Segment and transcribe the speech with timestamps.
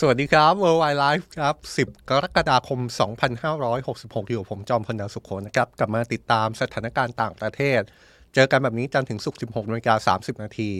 [0.00, 2.80] สวัสดีครับ World Wide Life ครับ 10 กรกฎาคม
[3.54, 7.80] 2566 อยู่กับผมจอมพลดาวสุขโขนะครับ กลับมาติดตามสถานการณ์ต่างประเทศ
[8.34, 10.70] เจอกันแบบนี้จันถึงศุกร์ 16นาฬิกา30 นาที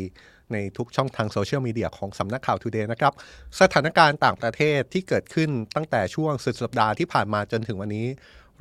[0.53, 3.13] ในทุกช่องทางโซเชียลมีเดียของสำนักข่าว Today นะครับ
[3.61, 8.07] สถานการณ์ต่างประเทศที่เกิดขึ้นตั้งแต่ช่วงสุดสัปดาห์ที่ผ่านมาจนถึงวันนี้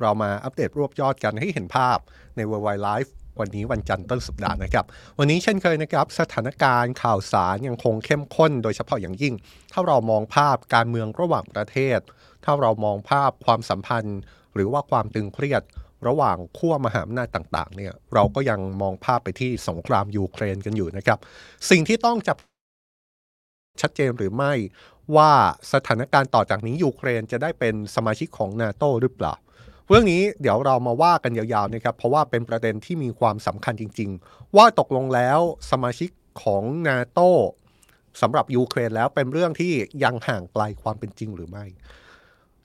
[0.00, 1.98] เรามาอัปเดตรวบยอดกันให้เห็นภาพ
[2.36, 3.10] ใน World Wide Life
[3.40, 4.84] วันนี้วันจันทร์ต้นสัปดาห์นะครับ
[5.18, 9.34] วันนี้เช่นเคยนะครับ สถานการณ์ข่าวสารยังคงเข้มข้น โดยเฉพาะอย่างยิ่ง
[9.72, 11.98] ถ้าเรามองภาพการเมืองระหว่างประเทศ
[12.44, 14.20] ถ้าเรามองภาพความสัมพันธ์
[14.54, 15.62] หรือว่าความตึงเครียด
[16.06, 21.18] ระหว่างขั้วมหาอำนาจต่างๆ เนี่ยเราก็ยังมองภาพไปที่สงครามยูเครนกันอยู่นะครับ
[21.70, 22.36] สิ่งที่ต้องจับ
[23.82, 24.52] ชัดเจนหรือไม่
[25.16, 25.32] ว่า
[25.72, 29.34] สถานการณ์ต่อจากนี้ยูเครนจะได้เป็นสมาชิกของนาโตหรือเปล่า
[29.94, 35.38] รื่องนี้เดี๋ยวเรามาว่ากันยาวๆนะครับเพราะว่าเป็นประเด็นที่มีความสำคัญจริง ๆ ว่าตกลงแล้ว
[35.70, 36.10] สมาชิก
[36.42, 37.20] ของนาโต
[38.20, 39.72] สำหรับยูเครนแล้วเป็นเรื่องที่
[40.04, 41.64] ยังห่างไกลความเป็นจริงหรือไม่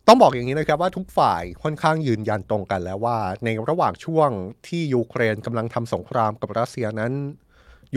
[0.08, 4.30] ต้องบอกอย่างนี้นะครับว่าทุกฝ่ายค่อนข้างยืนยันตรงกันแล้วว่า ในระหว่างช่วง
[4.68, 7.14] ที่ยูเครนกำลังทำสงครามกับรัสเซียนั้น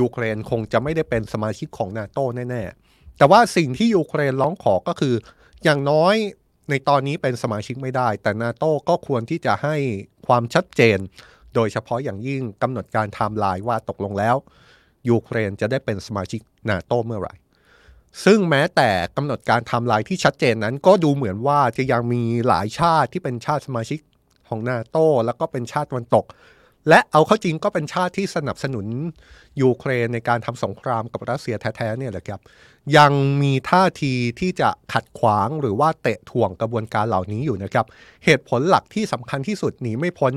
[0.00, 2.18] ยูเครนคงจะไม่ได้เป็นสมาชิกของนาโต
[2.50, 5.14] แน่ ๆ แต่ว่าสิ่งที่ยูเครนร้องขอก็คือ
[5.64, 6.16] อย่างน้อย
[6.68, 9.76] ในตอนนี้เป็นสมาชิกไม่ได้ แต่นาโต้ก็ควรที่จะให้
[10.26, 10.98] ความชัดเจน
[11.54, 14.36] โดยเฉพาะอย่างยิ่งกำหนดการไทม์ไลน์ว่าตกลงแล้ว
[15.08, 17.34] ยูเครนจะได้เป็นสมาชิกนาโต้เมื่อไหร่
[18.24, 23.98] ซึ่งแม้แต่กำหนดการไทม์ไลน์ที่ชัดเจนนั้น ก็ดูเหมือนว่าจะยังมีหลายชาติที่เป็นชาติสมาชิก
[24.48, 26.24] ของนาโต้แล้วก็เป็นชาติตะวันตก
[26.88, 28.86] และเอาเข้าจริงก็เป็นชาติที่สนับสนุน
[29.62, 32.40] ยูเครนในการทำสงครามกับรัสเซียแท้ๆเนี่ยแหละครับ
[32.96, 37.86] ยังมีท่าทีที่จะขัดขวางหรือว่าเตะถ่วงกระบวนการเหล่านี้อยู่นะครับ
[38.24, 40.32] เหตุผลหลักที่สำคัญที่สุดหนีไม่พ้น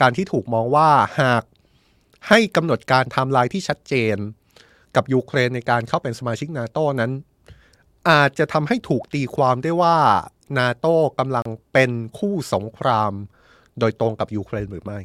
[0.00, 0.88] การที่ถูกมองว่า
[1.20, 1.44] หาก
[2.28, 4.16] ให้กำหนดการไทม์ไลน์ที่ชัดเจน
[4.96, 7.12] กับยูเครนในการเข้าเป็นสมาชิกนาโต้นั้น
[8.10, 9.98] อาจจะทำให้ถูกตีความได้ว่า
[10.58, 13.12] นาโต้กำลังเป็นคู่สงคราม
[13.78, 15.00] โดยตรงกับยูเครนหรือไม่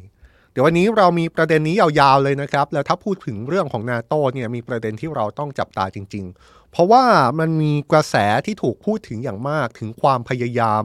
[0.58, 7.04] ดี๋ยววันนี้เรามีประเด็นนี้ยาวๆเลยนะครับ แล้วถ้าพูดถึงเรื่องของนาโต้เนี่ยมีประเด็นที่เราต้องจับตาจริง ๆ เพราะว่า
[7.38, 10.82] มันมีกระแสที่ถูกพูดถึงอย่างมากถึงความพยายาม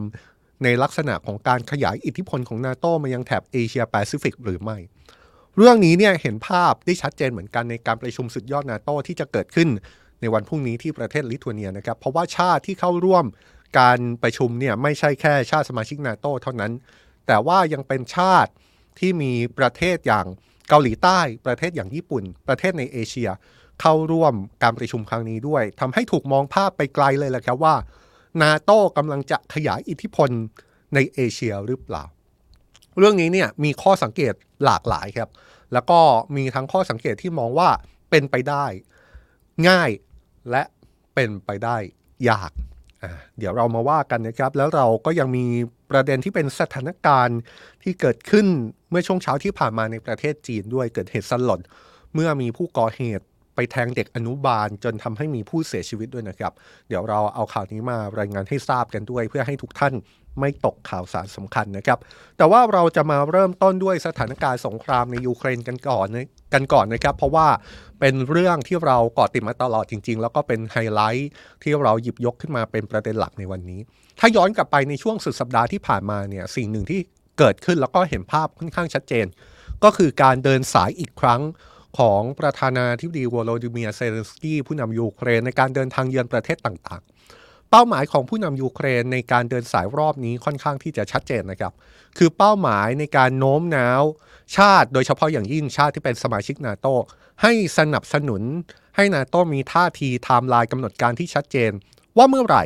[0.64, 4.76] ในลักษณะของการขยายอิทธิพลของนาโตมายังแถบเอเชียแปซิฟิกหรือไม่
[5.56, 9.68] เรื่องนี้เนี่ยเห็นภาพได้ชัดเจนเหมือนกันในการประชุมสุดยอดนาโตที่จะเกิดขึ้น
[10.20, 13.24] ในวันพรุ่งนี้ที่ประเทศลิทัวเนียนะครับ เพราะว่าชาติที่เข้าร่วม
[13.78, 16.72] การประชุมเนี่ยไม่ใช่แค่ชาติสมาชิกนาโตเท่านั้น
[17.26, 18.52] แต่ว่ายังเป็นชาติ
[18.98, 20.26] ที่มีประเทศอย่าง
[20.68, 23.30] เกาหลีใต้ ประเทศอย่างญี่ปุ่น ประเทศในเอเชีย
[23.80, 27.74] เข้าร่วมการประชุมครั้งนี้ด้วยทำให้ถูกมองภาพไปไกลเลยแหละครับว่า
[28.42, 30.30] นาโต้กำลังจะขยายอิทธิพล
[30.94, 32.04] ในเอเชียหรือเปล่า
[32.98, 35.30] เรื่องนี้เนี่ยมีข้อสังเกตหลากหลายครับ
[35.72, 36.00] แล้วก็
[36.36, 37.68] มีทั้งข้อสังเกตที่มองว่า
[38.10, 38.64] เป็นไปได้
[39.68, 39.90] ง่าย
[40.50, 40.62] และ
[41.14, 41.76] เป็นไปได้
[42.28, 42.50] ยาก
[43.38, 45.44] เดี๋ยวเรามาว่ากันนะครับ แล้วเราก็ยังมี
[45.92, 47.38] ประเด็นที่เป็นสถานการณ์
[47.82, 48.46] ที่เกิดขึ้น
[48.90, 51.60] เมื่อช่วงเช้าที่ผ่านมาในประเทศจีนด้วยเกิดเหตุสลด
[52.14, 56.52] เมื่อมีผู้ก่อเหตุไปแทงเด็กอนุบาลจนทำให้มีผู้เสียชีวิตด้วยนะครับ
[56.88, 59.94] เดี๋ยวเราเอาข่าวนี้มารายงานให้ทราบกันด้วย เพื่อให้ทุกท่าน
[60.40, 61.98] ไม่ตกข่าวสารสำคัญนะครับ
[62.36, 66.06] แต่ว่าเราจะมาเริ่มต้นด้วยสถานการณ์สงครามในยูเครนกันก่อน
[66.54, 67.46] กันก่อนนะครับ เพราะว่า
[68.00, 71.30] เป็นเรื่องที่เราเกาะติดมาตลอดจริง ๆ แล้วก็เป็นไฮไลท์
[71.62, 73.80] ที่เราหยิบยกขึ้นมาเป็นประเด็นหลักในวันนี้
[74.20, 77.00] ถ้าย้อนกลับไปในช่วงสุดสัปดาห์ที่ผ่านมาเนี่ยสิ่งหนึ่งที่
[77.38, 79.26] เกิดขึ้นแล้วก็เห็นภาพค่อนข้างชัดเจน
[79.84, 81.40] ก็คือการเดินสายอีกครั้ง
[81.98, 87.12] ของประธานาธิบดีโวโลดิเมียร์เซเลนสกี้ผู้นำยูเครนในการเดินทางเยือนประเทศต่างๆ
[87.74, 91.72] เป้าหมายของผู้นำยูเครนในการเดินสายรอบนี้ค่อนข้างที่จะชัดเจนนะครับ
[92.18, 94.02] คือเป้าหมายในการโน้มน้าว
[94.56, 96.86] ชาติ โดยเฉพาะอย่างยิ่งชาติที่เป็นสมาชิกนาโต
[97.42, 98.42] ให้สนับสนุน
[98.96, 101.70] ให้นาโตมีท่าทีไทม์ไลน์กำหนดการที่ชัดเจน
[102.16, 102.64] ว่าเมื่อไหร่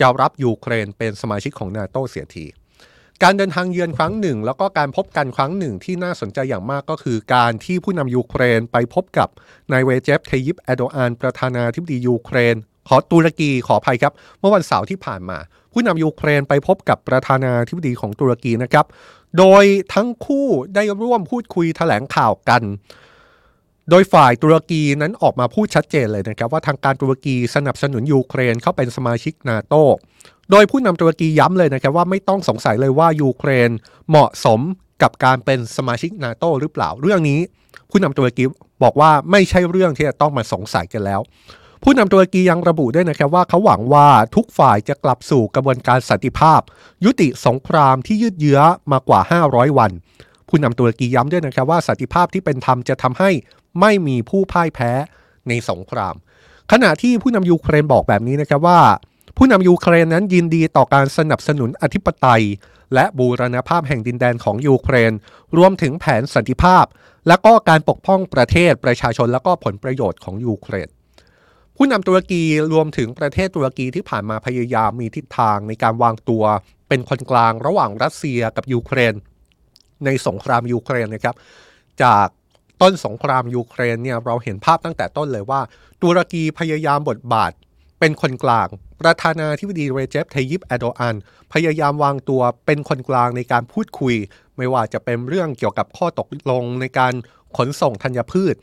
[0.00, 2.46] จะรับยูเครนเป็นสมาชิกของนาโตเสียที
[3.22, 9.28] การเดินทางเยือนครั้งหนึ่ง แล้วก็การพบกันครั้งหนึ่งที่น่าสนใจอย่างมากก็คือ การที่ผู้นำยูเครนไปพบกับ
[9.72, 12.56] นายเรเจปเทยิปแอร์โดอานประธานาธิบดียูเครน
[12.88, 15.38] ของตุรกีขออภัยครับ เมื่อวันเสาร์ที่ผ่านมา
[15.72, 18.86] ผู้นำยูเครนไปพบกับประธานาธิบดีของตุรกีนะครับ
[19.38, 19.64] โดย
[19.94, 22.62] ทั้งคู่ได้ร่วมพูดคุยแถลงข่าวกัน
[23.90, 29.74] โดยฝ่ายตุรกีนั้นออกมาพูดชัดเจนเลยนะครับ ว่าทางการตุรกีสนับสนุนยูเครนเข้าเป็นสมาชิกนาโต
[30.50, 33.70] โดยผู้นำตุรกีย้ำเลยนะครับว่าไม่ต้องสงสัยเลยว่ายูเครน
[34.08, 34.60] เหมาะสม
[35.02, 37.40] กับการเป็นสมาชิกนาโตหรือเปล่าเรื่องนี้
[37.90, 38.44] ผู้นำตุรกี
[38.82, 41.20] บอกว่าไม่ใช่เรื่องที่จะต้องมาสงสัยกันแล้ว
[41.82, 46.60] ผู้นำตุรกียังระบุด้วยนะครับว่าเขาหวังว่าทุกฝ่ายจะกลับสู่กระบวนการสันติภาพ
[47.04, 48.60] ยุติสงครามที่ยืดเยื้อ
[48.92, 49.20] มากว่า
[49.50, 49.90] 500 วัน
[50.48, 53.30] ผู้นำตุรกีย้ำด้วยนะครับว่าสันติภาพที่เป็นธรรมจะทำให้
[53.80, 54.92] ไม่มีผู้พ่ายแพ้
[55.48, 56.14] ในสงคราม
[56.72, 58.80] ขณะที่ผู้นำยูเครนบอกแบบนี้นะครับว่า
[59.36, 62.44] ผู้นำยูเครนนั้นยินดีต่อการสนับสนุนอธิปไตย
[62.94, 65.12] และบูรณภาพแห่งดินแดนของยูเครน
[65.56, 66.84] รวมถึงแผนสันติภาพ
[67.28, 70.88] และก็การปกป้องประเทศประชาชนและก็ผลประโยชน์ของยูเครน
[71.80, 72.42] ผู้นำตุรกี
[72.72, 76.44] รวมถึงประเทศตุรกีที่ผ่านมาพยายามมีทิศทางในการวางตัว
[76.88, 79.14] เป็นคนกลางระหว่างรัสเซียกับยูเครน
[80.04, 81.36] ในสงครามยูเครนนะครับ
[82.02, 82.26] จาก
[82.82, 85.60] ต้นสงครามยูเครนเนี่ยเราเห็นภาพตั้งแต่ต้นเลยว่า
[86.02, 87.52] ตุรกีพยายามบทบาท
[88.00, 88.68] เป็นคนกลาง
[89.00, 91.16] ประธานาธิบดีเรเจปไทยิปแอโดอัน
[91.52, 94.14] พยายามวางตัวเป็นคนกลางในการพูดคุย
[94.56, 97.12] ไม่ว่าจะเป็นเรื่องเกี่ยวกับข้อตกลงในการ
[97.56, 98.54] ขนส่งธัญพืช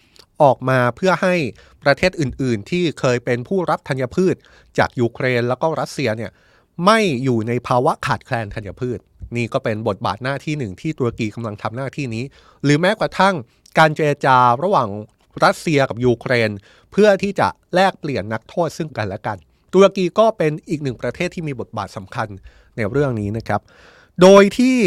[0.44, 1.36] ออกมาเพื่อให้
[1.84, 4.36] ประเทศอื่น ๆ ที่เคยเป็นผู้รับธัญพืช
[4.78, 6.32] จากยูเครนแล้วก็รัสเซียเนี่ย
[6.86, 9.00] ไม่อยู่ในภาวะขาดแคลนธัญพืช
[9.36, 12.24] นี่ก็เป็นบทบาทหน้าที่หนึ่งที่ตุรกีกำลังทำหน้าที่นี้
[12.64, 13.36] หรือแม้กระทั่ง
[13.78, 14.90] การเจรจาระหว่าง
[15.44, 16.50] รัสเซียกับยูเครน
[16.92, 19.38] เพื่อที่จะแลกเปลี่ยนนักโทษซึ่งกันและกัน
[19.74, 22.28] ตุรกีก็เป็นอีกหนึ่งประเทศที่มีบทบาทสำคัญ
[22.76, 23.62] ในเรื่องนี้นะครับ
[24.22, 24.78] โดยที่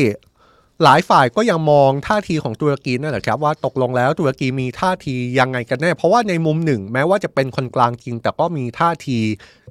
[0.84, 9.19] หลายฝ่ายก็ยังมองท่าทีของตุรกีนั่นแหละครับว่าตกลงแล้วตุรกีมีท่าทียังไงกันแน่ เพราะว่าในมุมหนึ่ง แม้ว่าจะเป็นคนกลางจริง แต่ก็มีท่าที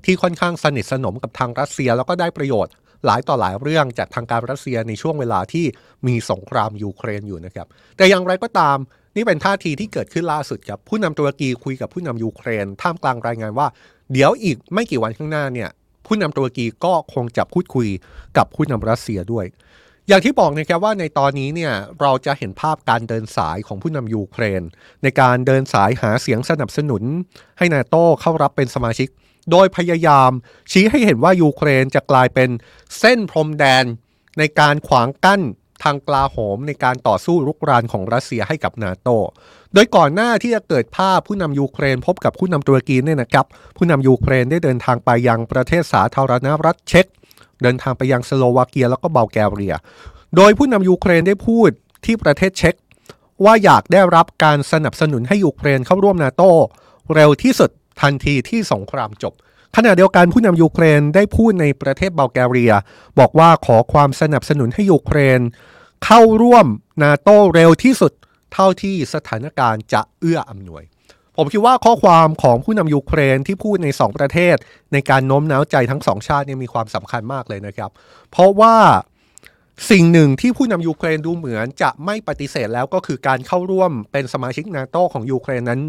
[0.06, 2.74] ที่ค่อนข้างสนิทสนมกับทางรัสเซียแล้วก็ได้ประโยชน์
[3.06, 5.66] หลายต่อหลายเรื่องจากทางการรัสเซียในช่วงเวลาที่
[6.08, 7.68] มีสงครามยูเครนอยู่นะครับ
[7.98, 8.78] แต่อย่างไรก็ตาม
[9.16, 13.68] นี่เป็นท่าทีที่เกิดขึ้นล่าสุดครับผู้นำตุรกีคุยกับผู้นำยูเครน ท่ามกลางรายงานว่า
[14.12, 15.70] เดี๋ยวอีกไม่กี่วันข้างหน้าเนี่ย
[16.06, 17.88] ผู้นำตุรกีก็คงจะพูดคุย
[18.38, 19.46] กับผู้นำรัสเซียด้วย
[20.10, 24.62] อย่างที่บอกนะครับว่าในตอนนี้เนี่ยเราจะเห็นภาพการเดินสายของผู้นำยูเครน
[25.04, 27.04] ในการเดินสายหาเสียงสนับสนุน
[27.58, 29.10] ให้นาโต้เข้ารับเป็นสมาชิก
[29.52, 30.32] โดยพยายาม
[30.72, 32.50] ชี้ให้เห็นว่ายูเครนจะกลายเป็น
[33.00, 33.86] เส้นพรมแดน
[34.38, 35.42] ในการขวางกั้น
[35.84, 39.10] ทางกลาโหมในการต่อสู้รุกรานของรัสเซียให้กับนาโต
[39.74, 43.46] โดยก่อนหน้าที่จะเกิดภาพผู้นำยูเครนพบกับผู้นำตุรกีเนี่ยนะครับ
[43.78, 47.06] ผู้นำยูเครนได้เดินทางไปยังประเทศสาธารณรัฐเช็ก
[47.62, 49.76] เดินทางไปยังสโลวาเกียแล้วก็เบลแกเรีย
[50.36, 51.70] โดยผู้นำยูเครนได้พูด
[52.06, 52.76] ที่ประเทศเช็ก
[53.44, 56.44] ว่าอยากได้รับการสนับสนุนให้ยูเครนเข้าร่วมนาโต
[57.14, 57.70] เร็วที่สุด
[58.02, 59.34] ทันทีที่สงครามจบ
[59.76, 62.74] ขณะเดียวกันผู้นำยูเครนได้พูดในประเทศเบลแกเรีย
[63.20, 65.40] บอกว่าขอความสนับสนุนให้ยูเครน
[66.06, 66.66] เข้าร่วม
[67.04, 68.12] นาโตเร็วที่สุด
[68.54, 70.84] เท่าที่สถานการณ์จะเอื้ออำนวย
[71.38, 74.56] ผมคิดว่าข้อความของผู้นำยูเครนที่พูดใน 2 ประเทศ
[74.94, 77.92] ในการโน้มน้าวใจทั้งสองชาติเนี่ยมีความสำคัญมากเลยนะครับ
[78.32, 78.76] เพราะว่า
[79.92, 85.82] สิ่งหนึ่งที่ผู้นำยูเครนดูเหมือนจะไม่ปฏิเสธแล้วก็คือการเข้าร่วมเป็นสมาชิกนาโตของยูเครนนั้น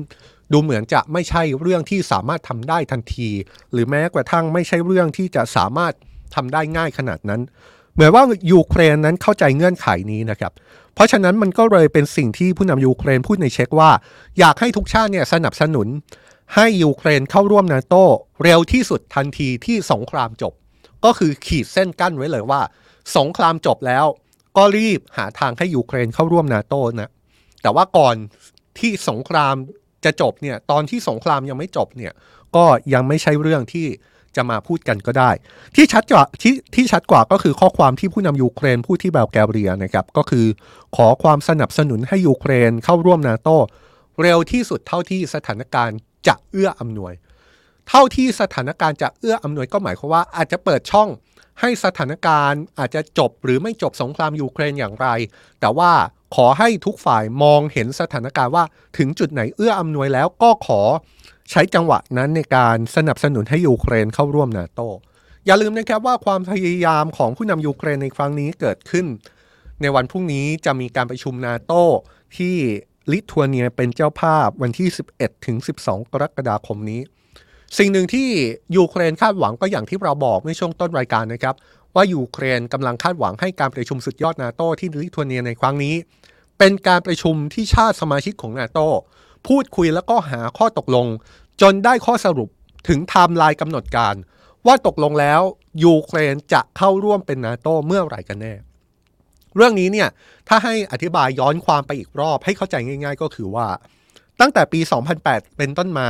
[0.53, 3.31] ดูเหมือนจะไม่ใช่เรื่องที่สามารถทำได้ทันที
[3.73, 5.93] หรือแม้กระทั่งไม่ใช่เรื่องที่จะสามารถ
[6.35, 7.41] ทำได้ง่ายขนาดนั้น
[7.95, 10.53] เหมือนว่ายูเครนนั้นเข้าใจเงื่อนไขนี้นะครับ
[10.99, 13.91] เพราะฉะนั้นมันก็เลยเป็นสิ่งที่ผู้นำยูเครนพูดในเชิงว่า
[14.39, 15.89] อยากให้ทุกชาติเนี่ยสนับสนุน
[16.55, 17.95] ให้ยูเครนเข้าร่วมนาโต
[18.43, 20.53] เร็วที่สุดทันทีที่สงครามจบ
[21.05, 22.61] ก็คือขีดเส้นกั้นไว้เลยว่า
[23.17, 24.07] สงครามจบแล้ว
[24.57, 27.11] ก็รีบหาทางให้ยูเครนเข้าร่วมนาโตนะ
[27.63, 28.17] แต่ว่าก่อน
[28.79, 29.55] ที่สงคราม
[30.05, 32.13] จะจบเนี่ยตอนที่สงครามยังไม่จบเนี่ย
[32.57, 33.87] ก็ยังไม่ใช่เรื่องที่
[34.39, 35.31] จะมาพูดกันก็ได้
[35.77, 40.47] ที่ชัดกว่าที่ที่ชัดกว่าก็คือข้อความที่ผู้นำยูเครนพูดที่แบลแกเรียนะครับก็คือ
[40.97, 43.49] ขอความสนับสนุนให้ยูเครนเข้าร่วมนาโต
[44.23, 47.13] เร็วที่สุดเท่าที่สถานการณ์จะเอื้ออำนวย
[47.89, 51.09] เท่าที่สถานการณ์จะเอื้ออำนวยก็หมายความว่าอาจจะเปิดช่อง
[51.61, 55.09] ให้สถานการณ์อาจจะจบหรือไม่จบสงครามยูเครนอย่างไร
[55.61, 55.93] แต่ว่า
[56.37, 58.65] ขอให้ทุกฝ่ายมองเห็นสถานการณ์ว่า
[58.99, 60.81] ถึงจุดไหนเอื้ออำนวยแล้วก็ขอ
[61.51, 64.81] ใช้จังหวะนั้นในการสนับสนุนให้ยูเครนเข้าร่วมนาโต
[65.47, 69.07] อย่าลืมนะครับว่าความพยายามของผู้นำยูเครนในครั้งนี้เกิดขึ้น
[69.81, 71.73] ในวันพรุ่งนี้จะมีการประชุมนาโต
[72.37, 72.57] ที่
[73.13, 77.01] ลิทัวเนียเป็นเจ้าภาพวันที่ 11 ถึง 12 กรกฎาคมนี้
[77.79, 78.29] สิ่งหนึ่งที่
[78.77, 81.55] ยูเครนคาดหวังก็อย่างที่เราบอกในช่วงต้นรายการนะครับ
[81.95, 85.95] ว่ายูเครนกำลังคาดหวังให้การประชุมสุดยอดนาโตที่ลิทัวเนียในครั้งนี้
[86.59, 88.81] เป็นการประชุมที่ชาติสมาชิกของนาโต
[89.49, 91.07] พูดคุยแล้วก็หาข้อตกลง
[91.63, 92.49] จนได้ข้อสรุป
[92.89, 94.15] ถึงไทม์ไลน์กำหนดการ
[94.67, 95.41] ว่าตกลงแล้ว
[95.85, 98.55] ยูเครนจะเข้าร่วมเป็นนาโตเมื่อไหร่กันแน่
[99.57, 100.09] เรื่องนี้เนี่ย
[100.49, 103.67] ถ้าให้อธิบายย้อนความไปอีกรอบให้เข้าใจง่าย ๆ ก็คือว่า
[104.41, 104.81] ตั้งแต่ปี
[105.19, 106.09] 2008 เป็นต้นมา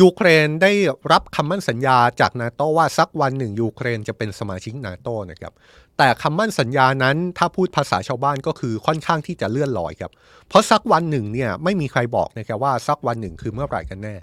[0.00, 0.72] ยูเครนได้
[1.12, 5.52] รับคำมั่นสัญญาจากนาโตว่าสักวันหนึ่งยูเครนจะเป็นสมาชิกนาโตนะครับ
[5.98, 10.12] แต่คำมั่นสัญญานั้นถ้าพูดภาษาชาวบ้านก็คือค่อนข้างที่จะเลื่อนลอยครับ
[10.48, 14.16] เพราะสักวันหนึ่งเนี่ยไม่มีใครบอกนะครับว่าสักวันหนึ่งคือเมื่อไหร่กันแน่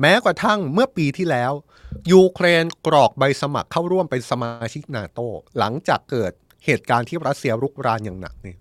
[0.00, 1.52] แม้กระทั่งเมื่อปีที่แล้ว
[2.12, 5.20] ยูเครนกรอกใบสมัครเข้าร่วมเป็นสมาชิกนาโต
[5.58, 6.32] หลังจากเกิด
[6.64, 8.58] เหตุการณ์ที่รัสเซียรุกรานอย่างหนักเนี่ย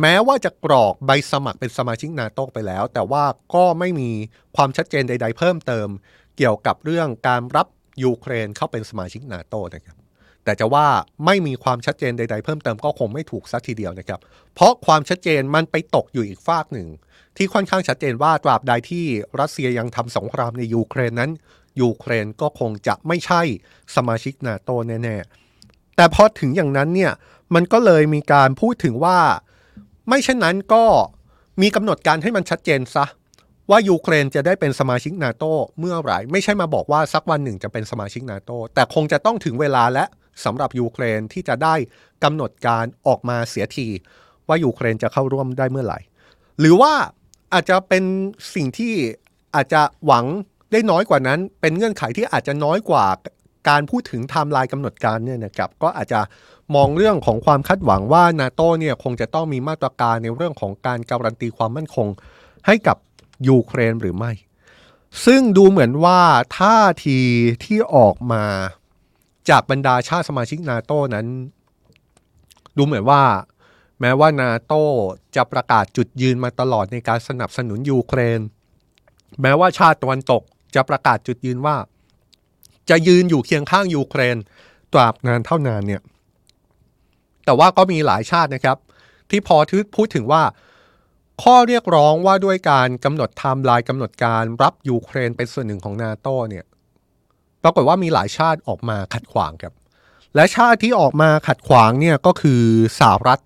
[0.00, 3.24] แม้ว่าจะกรอกใบสมัครเป็นสมาชิกนาโตไปแล้ว แต่ว่า
[3.54, 4.10] ก็ไม่มี
[4.56, 5.88] ความชัดเจนใด ๆ เพิ่มเติม
[6.36, 7.66] เกี่ยวกับเรื่องการรับ
[8.04, 9.96] ยูเครนเข้าเป็นสมาชิกนาโตนะครับ
[10.44, 10.86] แต่จะว่า
[11.26, 14.20] ไม่มีความชัดเจนใด ๆ เพิ่มเติมก็คงไม่ถูกซะทีเดียวนะครับ
[14.54, 16.88] เพราะความชัดเจนมันไปตกอยู่อีกฟากหนึ่ง
[17.36, 19.04] ที่ค่อนข้างชัดเจนว่าตราบใดที่
[19.40, 21.30] รัสเซียยังทำสงครามในยูเครนนั้น
[21.80, 23.42] ยูเครนก็คงจะไม่ใช่
[23.96, 24.70] สมาชิกนาโต
[25.02, 27.12] แน่ๆแต่พอถึงอย่างนั้นเนี่ย
[27.54, 29.18] มันก็เลยมีการพูดถึงว่า
[30.08, 30.84] ไม่เช่นนั้นก็
[31.62, 33.04] มีกำหนดการให้มันชัดเจนซะ
[33.70, 35.44] ว่ายูเครนจะได้เป็นสมาชิกนาโต
[35.78, 40.04] เมื่อไหร่ ไม่ใช่มาบอกว่าสักวันหนึ่งจะเป็นสมาชิกนาโตแต่คงจะต้องถึงเวลาและ
[40.44, 41.74] สำหรับยูเครนที่จะได้
[42.24, 43.88] กำหนดการออกมาเสียที
[44.48, 45.98] ว่ายูเครนจะเข้าร่วมได้เมื่อไหร่
[46.60, 46.92] หรือว่า
[47.52, 48.04] อาจจะเป็น
[48.54, 48.94] สิ่งที่
[49.54, 50.24] อาจจะหวัง
[50.72, 53.04] ได้น้อยกว่านั้น เป็นเงื่อนไขที่อาจจะน้อยกว่า
[53.68, 56.20] การพูดถึงไทม์ไลน์กำหนดการเนี่ยนะครับก็อาจจะ
[56.74, 62.08] มองเรื่องของความคาดหวังว่านาโตเนี่ยคงจะต้องมีมาตรการในเรื่องของการการันตีความมั่นคง
[62.66, 62.96] ให้กับ
[63.48, 64.32] ยูเครนหรือไม่
[65.24, 66.20] ซึ่งดูเหมือนว่า
[66.58, 67.20] ท่าที
[67.64, 68.44] ที่ออกมา
[69.50, 71.26] จากบรรดาชาติสมาชิกนาโตนั้น
[72.76, 73.22] ดูเหมือนว่า
[74.00, 74.72] แม้ว่านาโต
[75.36, 78.40] จะประกาศจุดยืนมาตลอดในการสนับสนุนยูเครน
[79.40, 80.42] แม้ว่าชาติตะวันตก
[80.74, 81.76] จะประกาศจุดยืนว่า
[82.90, 84.36] จะยืนอยู่เคียงข้างยูเครน
[84.92, 86.02] ตราบนานเท่านานเนี่ย
[87.44, 88.76] แต่ว่าก็มีหลายชาตินะครับ
[89.30, 90.42] ที่พอทึพูดถึงว่า
[91.42, 96.64] ข้อเรียกร้องว่าด้วยการกำหนดไทม์ไลน์กำหนดการรับยูเครนเป็นส่วนหนึ่งของนาโตเนี่ย
[97.62, 99.74] ปรากฏว่ามีหลายชาติออกมาขัดขวางครับ
[100.34, 102.62] และชาติที่ออกมาขัดขวางเนี่ยก็คือ
[102.98, 103.40] สหรัฐ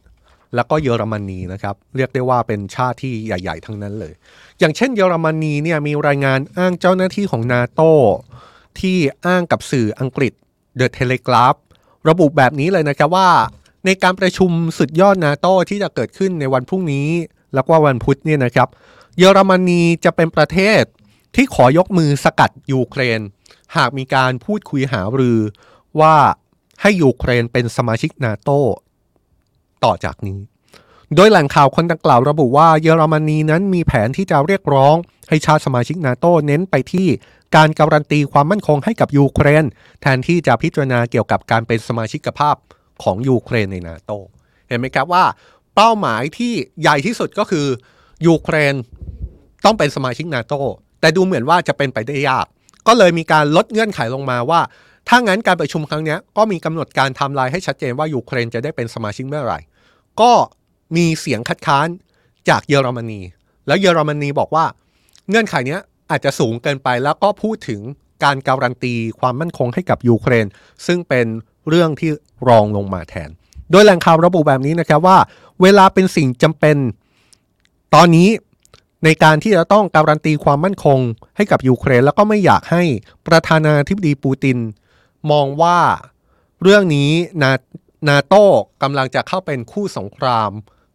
[0.55, 4.13] แล้วก็เยอรมนีนะครับ เรียกได้ว่าเป็นชาติที่ใหญ่ ๆ ทั้งนั้นเลย
[4.59, 7.81] อย่างเช่นเยอรมนีเนี่ยมีรายงานอ้างเจ้าหน้าที่ของนาโต
[8.81, 10.33] ที่อ้างกับสื่ออังกฤษ
[10.81, 11.59] The Telegraph
[12.09, 13.31] ระบุแบบนี้เลยนะครับว่า
[13.85, 17.09] ในการประชุมสุดยอดนาโตที่จะเกิดขึ้นในวันพรุ่งนี้
[17.55, 18.69] แล้วก็วันพุธเนี่ยนะครับ
[19.19, 20.83] เยอรมนีจะเป็นประเทศ
[21.35, 23.21] ที่ขอยกมือสกัดยูเครน
[23.77, 25.41] หากมีการพูดคุยหารือ
[26.01, 26.17] ว่า
[26.81, 28.51] ให้ยูเครนเป็นสมาชิกนาโต
[29.85, 30.39] ต่อจากนี้
[31.15, 34.95] โดยแหล่งข่าวคนดังกล่าวระบุว่าเยอรมนีนั้นมีแผนที่จะเรียกร้อง
[35.29, 37.09] ให้ชาติสมาชิกนาโตเน้นไปที่
[37.55, 39.65] การการันตีความมั่นคงให้กับยูเครน
[40.03, 42.57] แทนที่จะพิจารณาเกี่ยวกับการเป็นสมาชิกภาพ
[43.03, 44.11] ของยูเครนในนาโต
[44.69, 45.25] เห็นไหมครับว่า
[45.75, 47.67] เป้าหมายที่ใหญ่ที่สุดก็คือ
[48.27, 48.75] ยูเครน
[49.65, 50.55] ต้องเป็นสมาชิกนาโต
[51.01, 52.47] แต่ดูเหมือนว่าจะเป็นไปได้ยาก
[52.87, 54.61] ก็เลยมีการลดเงื่อนไขลงมาว่า
[55.09, 59.61] ถ้างั้นการประชุมครั้งนี้ก็มีกำหนดการทำลายให้ชัดเจนว่ายูเครนจะได้เป็นสมาชิกเมื่อไหร่
[60.21, 60.33] ก็
[60.97, 61.89] มีเสียงคัดค้าน
[62.49, 63.21] จากเยอรมนี
[63.67, 64.65] แล้วเยอรมนีบอกว่า
[65.29, 65.79] เงื่อนไขนี้
[66.11, 67.81] อาจจะสูงเกินไปแล้วก็พูดถึง
[68.25, 70.47] การการันตีความมั่นคงให้กับยูเครน
[70.87, 71.27] ซึ่งเป็น
[71.69, 72.11] เรื่องที่
[72.49, 73.31] รองลงมาแทน
[73.71, 75.19] โดยแหล่งข่าวระบุแบบนี้นะครับว่า
[75.63, 76.77] เวลาเป็นสิ่งจำเป็น
[77.95, 78.29] ตอนนี้
[79.05, 80.99] ในการที่จะต้องการันตีความมั่นคง
[81.37, 82.83] ให้กับยูเครนแล้วก็ไม่อยากให้
[83.27, 84.59] ประธานาธิบดีปูติน
[85.31, 85.79] มองว่า
[86.63, 87.11] เรื่องนี้
[87.43, 87.53] นา
[88.09, 88.45] นาโต้
[88.83, 90.51] กำลังจะเข้าเป็นคู่สงคราม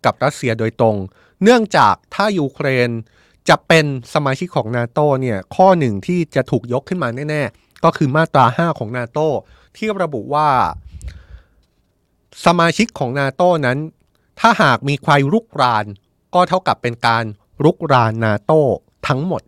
[0.06, 0.96] กับรัสเซียโดยตรง
[1.44, 2.89] เนื่องจากถ้ายูเครน
[3.50, 9.20] จะเป็นสมาชิกของนาโตเนี่ยข้อหนึ่งที่จะถูกยกขึ้นมาแน่ ๆ ก็คือมาตรา 5 ของนาโต
[9.77, 10.50] ที่ระบุว่า
[12.46, 13.77] สมาชิกของนาโตนั้น
[14.39, 15.86] ถ้าหากมีใครรุกราน
[16.36, 17.24] ก็เท่ากับเป็นการ
[17.63, 18.51] รุกรานนาโต
[19.08, 19.42] ทั้งหมด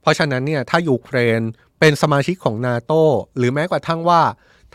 [0.00, 1.40] เพราะฉะนั้นเนี่ยถ้ายูเครน
[1.80, 2.92] เป็นสมาชิกของนาโต
[3.36, 4.22] หรือแม้กระทั่งว่า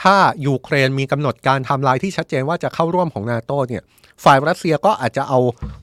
[0.03, 0.15] ถ้า
[0.47, 3.83] ยูเครนมีกำหนดการทำลายที่ชัดเจนว่าจะเข้าร่วมของนาโตเนี่ย
[4.23, 5.39] ฝ่ายรัสเซียก็อาจจะเอา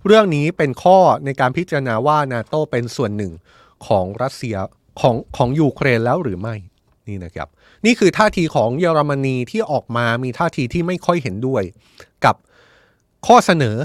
[0.06, 3.32] เรื่องนี้เป็นข้อในการพิจารณาว่านาโตเป็นส่วนหนึ่ง
[3.86, 4.56] ของรัสเซีย
[5.00, 6.56] ของของยูเครนแล้วหรือไม่
[7.08, 7.48] นี่นะครับ
[7.84, 11.62] นี่คือท่าทีของเยอรมนีที่ออกมามีท่าทีที่ไม่ค่อยเห็นด้วย
[12.24, 12.34] กับ
[13.26, 13.76] ข้อเสนอ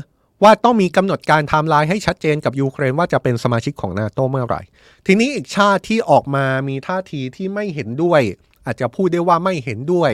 [0.44, 4.62] ว่าต้องมีกำหนดการไทม์ไลน์ให้ชัดเจนกับยูเครนว่าจะเป็นสมาชิกของนาโตเมื่อไหร่
[5.06, 8.22] ทีนี้อีกชาติที่ออกมามีท่าทีที่ไม่เห็นด้วย
[8.66, 10.12] อาจจะพูดได้ว่าไม่เห็นด้วย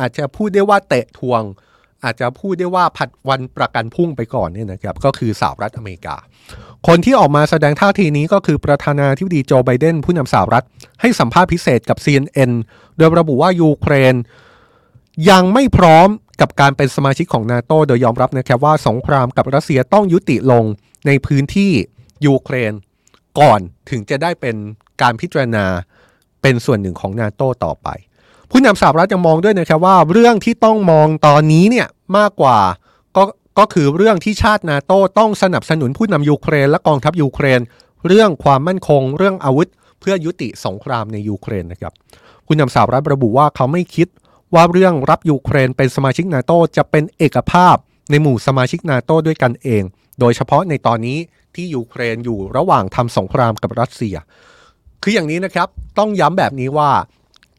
[0.00, 1.42] อาจจะพูดได้ว่าเตะถ่วง
[2.04, 6.16] อาจจะพูดได้ว่าผัดวันประกันพรุ่งไปก่อนเนี่ยนะครับก็คือสหรัฐอเมริกา
[6.86, 10.64] คนที่ออกมาแสดงท่าทีนี้ก็คือประธานาธิบดีโจไบเดนผู้นำสหรัฐ
[11.00, 12.50] ให้สัมภาษณ์พิเศษกับ CNN
[12.96, 14.14] โดยระบุว่ายูเครน
[15.30, 16.08] ยังไม่พร้อม
[16.40, 20.64] กับการเป็นสมาชิกของนาโตโดยยอมรับนะครับว่าสงครามกับรัสเซียต้องยุติลง
[21.06, 21.72] ในพื้นที่
[22.26, 22.72] ยูเครน
[23.40, 24.56] ก่อนถึงจะได้เป็น
[25.02, 25.64] การพิจารณา
[26.42, 27.88] เป็นส่วนหนึ่งของนาโตต่อไป
[28.52, 32.58] ผู้นำสหรัฐยังมองด้วยนะครับว่าเรื่องที่ต้องมองตอนนี้เนี่ยมากกว่า
[33.16, 33.22] ก็
[33.58, 37.60] ก็คือเรื่องที่ชาตินาโต้ต้องสนับสนุนผู้นำยูเครน และกองทัพยูเครน
[38.06, 39.68] เรื่องความมั่นคง เรื่องอาวุธ
[40.00, 41.92] เพื่อยุติสงครามในยูเครนนะครับ
[42.46, 44.08] ผู้นำสหรัฐระบุว่าเขาไม่คิด
[44.54, 47.76] ว่าเรื่องรับยูเครนเป็นสมาชิกนาโต้จะเป็นเอกภาพ
[48.10, 49.82] ในหมู่สมาชิกนาโต้ด้วยกันเอง
[50.20, 51.18] โดยเฉพาะในตอนนี้
[51.54, 54.16] ที่ยูเครนอยู่ระหว่างทำสงครามกับรัสเซีย
[55.02, 55.68] คืออย่างนี้นะครับ
[55.98, 56.90] ต้องย้ำแบบนี้ว่า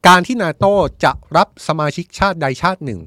[0.07, 0.65] การที่นาโต
[1.03, 2.99] จะรับสมาชิกชาติใดชาติหนึ่ง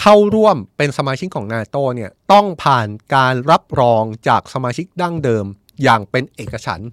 [0.00, 5.44] เข้าร่วมเป็นสมาชิกของนาโตเนี่ยต้องผ่านการรับรองจากสมาชิกดั้งเดิม
[5.82, 6.88] อย่างเป็นเอกฉันท์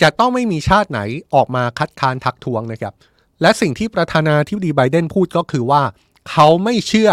[0.00, 1.00] จะต้องไม่มีชาติไหน
[1.34, 2.94] ออกมาคัดค้านทักท้วงนะครับ
[3.40, 5.82] และสิ่งที่ประธานาธิบดีไบเดนพูดก็คือว่า
[6.30, 7.10] เขาไม่เชื่อ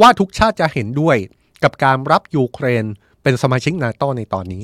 [0.00, 1.16] ว่าทุกชาติจะเห็นด้วย
[1.62, 2.84] กับการรับยูเครน
[3.22, 4.62] เป็นสมาชิกนาโตในตอนนี้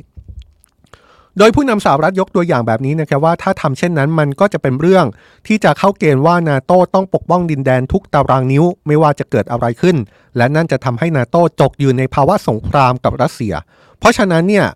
[1.39, 5.07] โดยผู้นำสหรัฐยกตัวอย่างแบบนี้นะครับว่าถ้าทำเช่นนั้นมันก็จะเป็นเรื่อง
[5.47, 9.97] ที่จะเข้าเกณฑ์ว่านาโต้ต้องปกป้องดินแดนทุกตารางนิ้ว ไม่ว่าจะเกิดอะไรขึ้น
[10.37, 13.55] และนั่นจะทำให้นาโต้จกอยู่ในภาวะสงครามกับรัสเซีย
[13.99, 14.67] เพราะฉะนั้นเนี่ย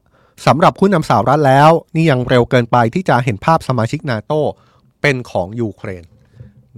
[0.46, 4.32] สำหรับผู้นำสหรัฐแล้ว นี่ยังเร็วเกินไปที่จะเห็นภาพสมาชิกนาโต
[5.02, 6.04] เป็นของยูเครน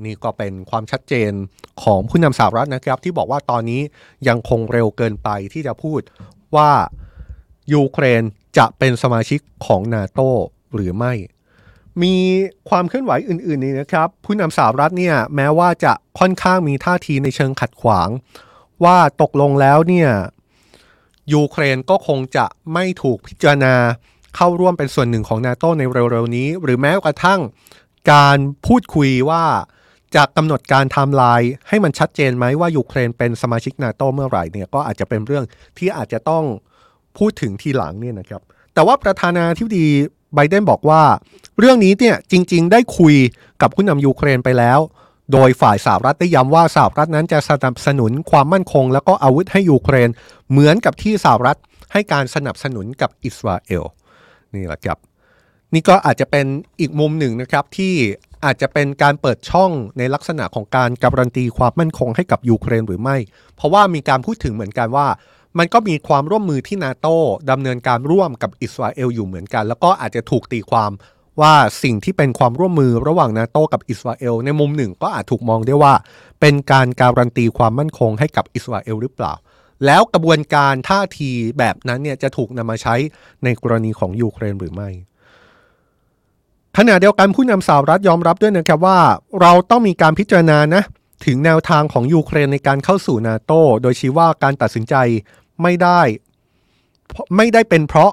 [0.04, 1.32] นี่ก็เป็นความชัดเจน
[1.82, 3.80] ของผู้นำสหรัฐนะครับ ที่บอกว่าตอนนี้
[4.28, 6.00] ยังคงเร็วเกินไปที่จะพูด
[6.56, 6.70] ว่า
[7.74, 8.22] ยูเครน
[8.56, 10.20] จะเป็นสมาชิกของนาโต
[10.74, 11.12] หรือไม่
[12.02, 12.14] มี
[12.68, 18.08] ความเคลื่อนไหวอื่นๆนี่นะครับ ผู้นำสหรัฐเนี่ยแม้ว่าจะค่อนข้างมีท่าทีในเชิงขัดขวาง
[18.84, 20.10] ว่าตกลงแล้วเนี่ย
[21.32, 23.74] ยูเครนก็คงจะไม่ถูกพิจารณา
[24.36, 27.40] เข้าร่วมเป็นส่วนหนึ่งของนาโตในเร็วๆนี้ หรือแม้กระทั่ง
[28.12, 29.44] การพูดคุยว่า
[30.16, 35.44] จะกำหนดการไทม์ไลน์ให้มันชัดเจนไหมว่ายูเครนเป็นสมาชิกนาโตเมื่อไหร่เนี่ยก็อาจจะเป็นเรื่อง
[35.78, 36.44] ที่อาจจะต้อง
[37.18, 38.42] พูดถึงทีหลังเนี่ยนะครับ
[38.74, 39.86] แต่ว่าประธานาธิบดี
[40.34, 41.02] ไบเดนบอกว่า
[41.58, 43.14] เรื่องนี้เนี่ยจริง ๆ ได้คุย
[43.60, 44.78] กับผู้นำยูเครนไปแล้ว
[45.32, 50.08] โดยฝ่ายสหรัฐได้ย้ำว่าสหรัฐนั้นจะสนับสนุนความมั่นคง แล้วก็อาวุธให้ยูเครน
[50.50, 51.58] เหมือนกับที่สหรัฐ
[51.92, 53.84] ให้การสนับสนุนกับอิสราเอล
[54.54, 54.98] นี่แหละครับ
[55.74, 56.46] นี่ก็อาจจะเป็น
[56.80, 57.94] อีกมุมหนึ่งนะครับที่
[58.44, 63.16] อาจจะเป็นการเปิดช่องในลักษณะของการการันตีความมั่นคงให้กับยูเครนหรือไม่
[63.56, 65.06] เพราะว่ามีการพูดถึงเหมือนกันว่า
[65.58, 67.16] มันก็มีความร่วมมือที่นาโต้
[67.50, 70.90] ดำเนินการร่วมกับอิสราเอลอยู่เหมือนกัน แล้วก็อาจจะถูกตีความ
[71.40, 75.94] ว่าสิ่งที่เป็นความร่วมมือระหว่างนาโต้กับอิสราเอลในมุมหนึ่งก็อาจถูกมองได้ว่า
[76.40, 79.32] เป็นการการันตีความมั่นคงให้กับอิสราเอลหรือเปล่า
[79.86, 82.94] แล้วกระบวนการท่าทีแบบนั้นเนี่ยจะถูกนำมาใช้
[83.44, 84.90] ในกรณีของยูเครนหรือไม่
[86.76, 88.98] ขณะเดียวกันผู้นำสหรัฐยอมรับด้วยนะครับว่า
[89.40, 90.82] เราต้องมีการพิจารณานะ
[91.24, 93.52] ถึงแนวทางของยูเครนในการเข้าสู่นาโต
[93.82, 94.94] โดยชี้ว่าการตัดสินใจ
[95.62, 96.00] ไม่ได้
[97.36, 98.12] ไม่ได้เป็นเพราะ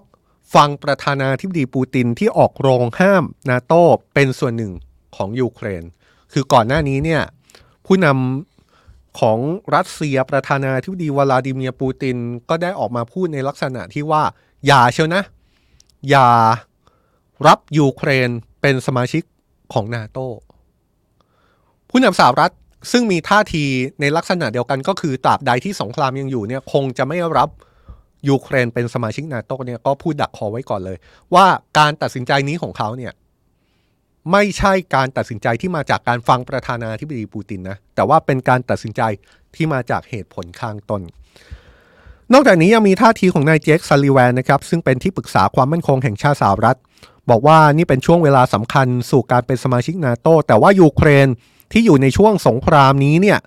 [0.56, 3.74] ฟังประธานาธิบดีปูตินที่ออกโรงห้ามนาโต
[4.14, 4.74] เป็นส่วนหนึ่ง
[5.16, 5.84] ของยูเครน
[6.34, 7.22] คือก่อนหน้านี้เนี่ย
[7.86, 9.38] ผู้นำของ
[9.76, 12.18] รัสเซียประธานาธิบดีวลาดิเมียร์ปูติน
[12.50, 14.24] ก็ได้ออกมาพูดในลักษณะที่ว่า
[14.68, 15.24] อย่าเชียวนะ
[16.10, 16.30] อย่า
[17.48, 18.30] รับยูเครน
[18.62, 19.24] เป็นสมาชิก
[19.74, 20.20] ของนาโต
[21.90, 22.54] ผู้นำสหรัฐ
[22.92, 23.64] ซึ่งมีท่าที
[24.02, 27.50] ในลักษณะเดียวกันก็คือตราบใดที่สงครามยังอยู่เนี่ยคงจะไม่รับ
[28.30, 30.98] ยูเครนเป็นสมาชิกนาโตเนี่ยก็พูดดักคอไว้ก่อนเลย
[31.36, 31.46] ว่า
[31.80, 33.14] การตัดสินใจนี้ของเขาเนี่ย
[34.32, 39.02] ไม่ใช่การตัดสินใจที่มาจากการฟังประธานาธิบดีปูตินนะแต่ว่าเป็นการตัดสินใจ
[39.56, 41.02] ที่มาจากเหตุผลข้างต้น
[42.34, 46.78] นอกจากนี้ยังมีท่าทีของนายเจคซัลลิแวนนะครับซึ่งเป็นที่ปรึกษาความมั่นคงแห่งชาติสหรัฐ
[47.30, 51.28] บอกว่านี่เป็นช่วงเวลาสำคัญสู่การเป็นสมาชิกนาโตแต่ว่ายูเครน
[51.72, 53.40] ที่อยู่ในช่วงสงครามนี้เนี่ย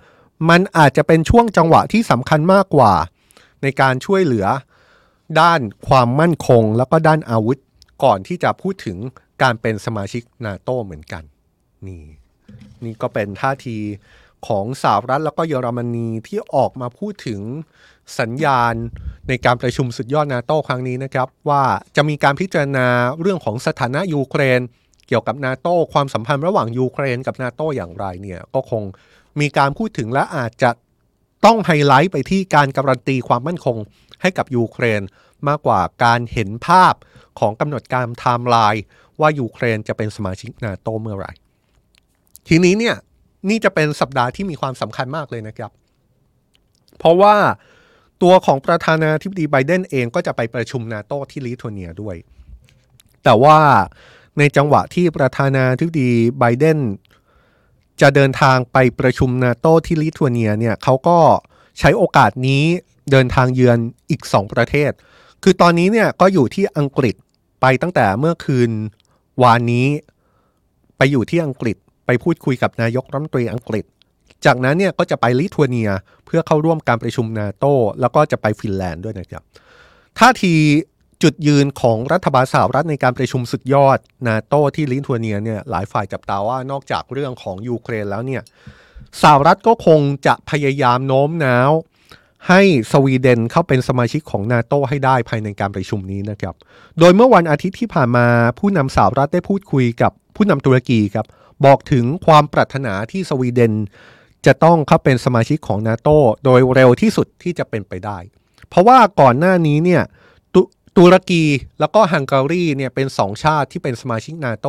[0.51, 2.93] มันอาจจะเป็นช่วงจังหวะที่สำคัญมากกว่า
[3.63, 4.47] ในการช่วยเหลือ
[5.41, 7.59] ด้านความมั่นคงแล้วก็ด้านอาวุธ
[8.05, 8.99] ก่อนที่จะพูดถึง
[9.43, 11.23] การเป็นสมาชิกนาโตเหมือนกัน
[11.87, 12.05] นี่
[12.85, 13.79] นี่ก็เป็นท่าที
[14.47, 17.41] ของสหรัฐแล้วก็เยอรมนีที่ออกมาพูดถึง
[18.21, 18.75] สัญญาณ
[19.29, 21.63] ในการประชุมสุดยอดนาโตครั้งนี้นะครับ ว่า
[21.97, 22.87] จะมีการพิจารณา
[23.21, 24.61] เรื่องของสถานะยูเครน
[25.09, 28.83] เกี่ยวกับนาโต้ความสัมพันธ์ระหว่างยูเครนกับนาโต้อย่างไรเนี่ยก็คง
[29.41, 30.71] มีการพูดถึงและอาจจะ
[31.45, 33.77] ต้องไฮไลท์ไปที่การการันตีความมั่นคง
[34.21, 35.03] ให้กับยูเครน
[35.49, 36.95] มากกว่าการเห็นภาพ
[37.39, 38.83] ของกำหนดการไทม์ไลน์
[39.21, 41.33] ว่ายูเครนจะเป็นสมาชิกนาโตเมื่อไหร่
[42.49, 42.97] ทีนี้เนี่ย
[43.49, 45.71] นี่จะเป็นสัปดาห์ที่มีความสำคัญมากเลยนะครับ
[46.99, 47.37] เพราะว่า
[48.23, 52.17] ตัวของประธานาธิบดีไบเดนเองก็จะไปประชุมนาโตที่ลิทัวเนียด้วย
[53.25, 53.59] แต่ว่า
[54.39, 56.79] ในจังหวะที่ประธานาธิบดีไบเดน
[58.01, 61.19] จะเดินทางไปประชุมนาโตที่ลิทัวเนียเนี่ยเขาก็
[61.79, 62.63] ใช้โอกาสนี้
[63.11, 63.79] เดินทางเยือน
[64.11, 64.91] อีก 2 ประเทศ
[65.43, 67.15] คือตอนนี้เนี่ยก็อยู่ที่อังกฤษ
[67.61, 68.71] ไปตั้งแต่เมื่อคืน
[69.43, 69.87] วานนี้
[70.97, 73.85] ไปอยู่ที่อังกฤษไปพูดคุยกับนายกรัฐมนตรีอังกฤษ
[74.45, 75.91] จากนั้นเนี่ยก็จะไปลิทัวเนีย
[76.25, 77.65] เพื่อเข้าร่วมการประชุมนาโต
[78.01, 79.43] แล้วก็จะไปฟินแลนด์ด้วยนะครับ
[80.19, 80.55] ท่าที
[81.23, 88.43] จุดยืนของรัฐบาลสหรัฐในการประชุมสุดยอดนาโต้ที่ลิทัวเนียเนี่ยหลายฝ่ายจับตาว่านอกจากเรื่องของยูเครนแล้วเนี่ย
[89.23, 91.71] สหรัฐก็คงจะพยายามโน้มน้าว
[92.49, 92.61] ให้
[92.93, 96.55] สวีเดนเข้าเป็นสมาชิกของนาโตให้ได้ภายในการประชุมนี้นะครับ
[96.99, 98.27] โดยเมื่อวันอาทิตย์ที่ผ่านมา
[98.59, 101.27] ผู้นำสหรัฐได้พูดคุยกับผู้นำตุรกีครับ
[101.65, 103.73] บอกถึงความปรารถนาที่สวีเดน
[104.47, 106.09] จะต้องเข้าเป็นสมาชิกของนาโต
[106.45, 108.19] โดยเร็วที่สุดที่จะเป็นไปได้
[108.69, 110.03] เพราะว่าก่อนหน้านี้เนี่ย
[110.99, 111.45] ตุรกี
[111.81, 114.67] แล้วก็ฮังการีเนี่ยเป็นสองชาติที่เป็นสมาชิกนาโต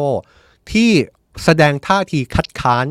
[0.72, 0.92] ที่
[1.44, 2.86] แสดงท่าทีคัดค้าน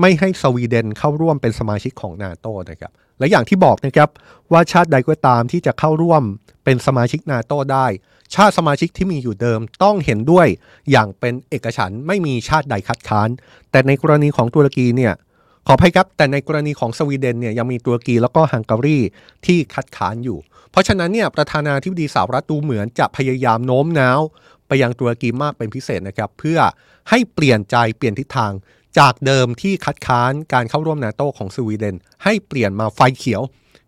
[0.00, 4.08] ไม่ให้สวีเดนเข้าร่วมเป็นสมาชิกของนาโตนะครับและอย่างที่บอกนะครับ
[4.52, 6.22] ว่าชาติใดก็ตามที่จะเข้าร่วม
[6.64, 7.86] เป็นสมาชิกนาโตได้
[8.34, 10.46] ชาติสมาชิกที่มีอยู่เดิมต้องเห็นด้วย
[10.90, 13.28] อย่างเป็นเอกฉันไม่มีชาติใดคัดค้าน
[13.70, 15.12] แต่ในกรณีของตุรกีเนี่ย
[15.66, 18.98] ขออภัยครับแต่ในกรณีของสวีเดนเนี่ยยังมีตุรกีแล้วก็ฮังการี
[19.46, 20.38] ที่คัดค้านอยู่
[20.70, 24.20] เพราะฉะนั้นเนี่ยประธานาธิบดีสหรัฐดูเหมือนจะพยายามโน้มน้าว
[24.66, 26.58] ไปยังตุรกีมากเป็นพิเศษนะครับ เพื่อ
[27.10, 28.52] ให้เปลี่ยนใจเปลี่ยนทิศทาง
[28.98, 33.42] จากเดิมที่คัดค้านการเข้าร่วมนาโตของสวีเดน ให้เปลี่ยนมาไฟเขียว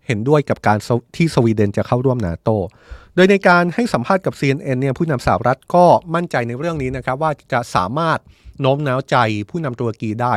[0.06, 0.78] เห็นด้วยกับการ
[1.16, 2.50] ที่สวีเดนจะเข้าร่วมนาโต
[3.14, 8.18] โดยในการให้สัมภาษณ์กับ CNN เนี่ยผู้นำสหรัฐก็มั่นใจในเรื่องนี้นะครับ ว่าจะสามารถ
[8.60, 9.16] โน้มน้าวใจ
[9.50, 10.34] ผู้นำตุรกีได้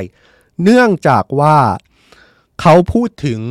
[0.64, 1.58] เนื่องจากว่า
[2.62, 3.42] เขาพูดถึง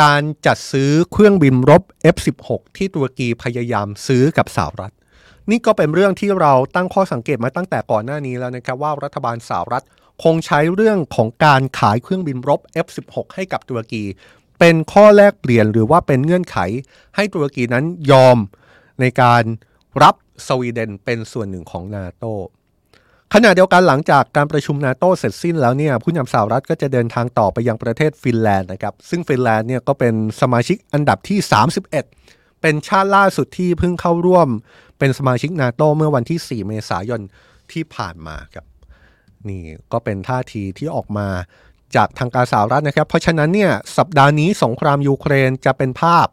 [0.00, 1.82] การจัดซื้อเครื่องบินรบ
[2.14, 4.94] F16 ที่ตุรกีพยายามซื้อกับสหรัฐ
[5.50, 9.84] นี่ก็เป็นเรื่องที่เราตั้งข้อสังเกตมาตั้งแต่ก่อนหน้านี้แล้วนะครับว่ารัฐบาลสหรัฐ
[10.24, 14.04] คงใช้เรื่องของการขายเครื่องบินรบ F16 ให้กับตุรกี
[14.58, 16.58] เป็นข้อแลกเปลี่ยนหรือว่าเป็นเงื่อนไข
[17.16, 18.38] ให้ตุรกีนั้นยอม
[19.00, 19.42] ในการ
[20.02, 20.14] รับ
[20.46, 22.24] สวีเดนเป็นส่วนหนึ่งของนาโต
[23.32, 31.38] ขณะเดียวกันหลังจากการประชุมนาโตเสร็จสิ้นแล้วเนี่ยผู้นำสหรัฐก็จะเดินทางต่อไปยังประเทศฟินแลนด์นะครับซึ่งฟินแลนด์เนี่ยก็เป็นสมาชิกอันดับที่
[31.80, 34.48] 31 เป็นชาติล่าสุดที่เพิ่งเข้าร่วม
[34.98, 37.20] เป็นสมาชิกนาโตเมื่อวันที่ 4 เมษายน
[37.72, 38.66] ที่ผ่านมาครับ
[39.48, 41.28] นี่ก็เป็นท่าทีที่ออกมา
[41.96, 46.26] จากทางการสหรัฐนะครับ เพราะฉะนั้นเนี่ยสัปดาห์นี้สงครามยูเครนจะเป็นภาพ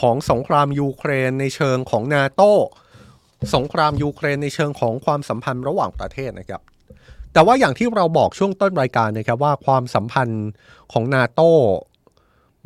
[0.00, 2.42] ของสงครามยูเครนในเชิงของนาโต
[3.54, 6.62] สงครามยูเครนในเชิงของความสัมพันธ์ระหว่างประเทศนะครับ
[7.32, 10.48] แต่ว่าอย่างที่เราบอกช่วงต้นรายการนะครับว่าความสัมพันธ์
[10.92, 11.40] ของนาโต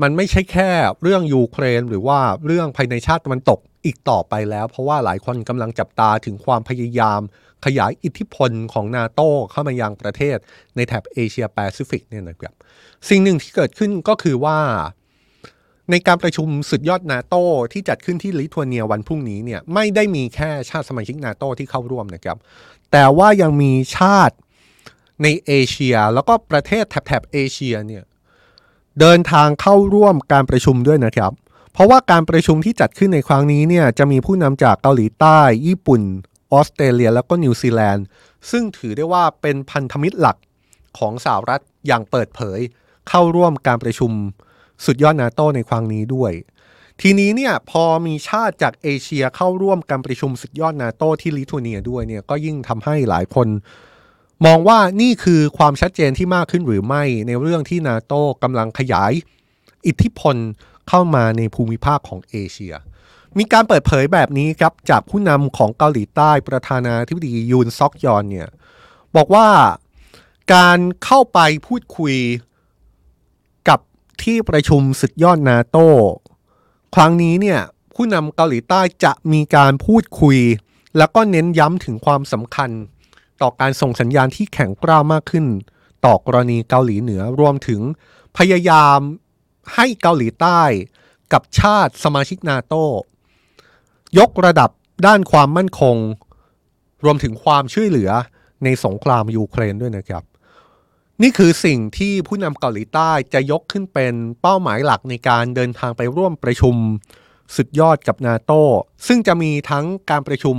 [0.03, 0.71] มันไม่ใช่แค่
[1.03, 7.21] เรื่องยูเครนหรือว่าเรื่องภายในชาติตะวันตกอีกต่อไปแล้ว เพราะว่าหลายคนกำลังจับตาถึงความพยายาม
[7.65, 10.37] ขยายอิทธิพลของนาโตเข้ามายังประเทศ
[10.77, 12.55] ในแถบเอเชียแปซิฟิกเนี่ยนะครับ
[13.09, 14.59] สิ่งหนึ่งที่เกิดขึ้นก็คือว่า
[15.91, 17.35] ในการประชุมสุดยอดนาโต
[17.73, 22.37] ที่จัดขึ้นที่ลิทัวเนียวันพรุ่งนี้เนี่ยไม่ได้มีแค่ชาติสมาชิกนาโตที่เข้าร่วมนะครับ
[22.93, 24.37] แต่ว่ายังมีชาติ
[25.23, 28.05] ในเอเชียแล้วก็ประเทศแถบแถบเอเชียเนี่ย
[29.01, 31.33] เดินทางเข้าร่วมการประชุมด้วยนะครับ
[31.73, 36.03] เพราะว่าการประชุมที่จัดขึ้นในครั้งนี้เนี่ยจะมีผู้นำจากเกาหลีใต้ ญี่ปุ่น
[36.53, 38.05] ออสเตรเลีย แล้วก็นิวซีแลนด์
[38.51, 40.37] ซึ่งถือได้ว่าเป็นพันธมิตรหลัก
[40.99, 42.61] ของสหรัฐอย่างเปิดเผย
[43.09, 44.13] เข้าร่วมการประชุม
[44.85, 46.33] สุดยอดนาโตในครั้งนี้ด้วย
[47.01, 53.49] ทีนี้เนี่ยพอมีชาติจากเอเชียเข้าร่วมการประชุมสุดยอดนาโตที่ลิทัวเนียด้วยเนี่ยก็ยิ่งทำให้หลายคน
[54.47, 59.13] มองว่านี่คือความชัดเจนที่มากขึ้นหรือไม่ในเรื่องที่นาโตกำลังขยาย
[59.87, 60.37] อิทธิพล
[60.89, 62.75] เข้ามาในภูมิภาคของเอเชีย
[63.39, 68.49] มีการเปิดเผยแบบนี้ครับจากผู้นำของเกาหลีใต้ประธานาธิบดียูนซอกยอนเนี่ย
[69.17, 69.49] บอกว่า
[70.55, 72.15] การเข้าไปพูดคุย
[74.25, 75.89] ที่ประชุมสุดยอดนาโต้
[76.95, 77.61] ครั้งนี้เนี่ย
[77.95, 80.39] ผู้นำเกาหลีใต้จะมีการพูดคุย
[80.97, 82.71] แล้วก็เน้นย้ำถึงความสำคัญ
[83.43, 85.47] ต่อการส่งสัญญาณที่แข็งกร้าวมากขึ้น
[86.05, 87.81] ต่อกรณีเกาหลีเหนือรวมถึง
[88.39, 88.99] พยายาม
[89.75, 90.61] ให้เกาหลีใต้
[91.33, 92.85] กับชาติสมาชิกนาโต้
[94.19, 94.71] ยกระดับ
[95.07, 95.97] ด้านความมั่นคง
[97.05, 98.11] รวมถึงความช่วยเหลือ
[98.65, 100.23] ในสงครามยูเครนด้วยนะครับ
[101.23, 106.77] นี่คือสิ่งที่ผู้นำเกาหลีใต้จะยกขึ้นเป็นเป้าหมายหลักในการเดินทางไปร่วมประชุม
[107.57, 108.53] สุดยอดกับนาโต
[109.07, 110.57] ซึ่งจะมีทั้งการประชุม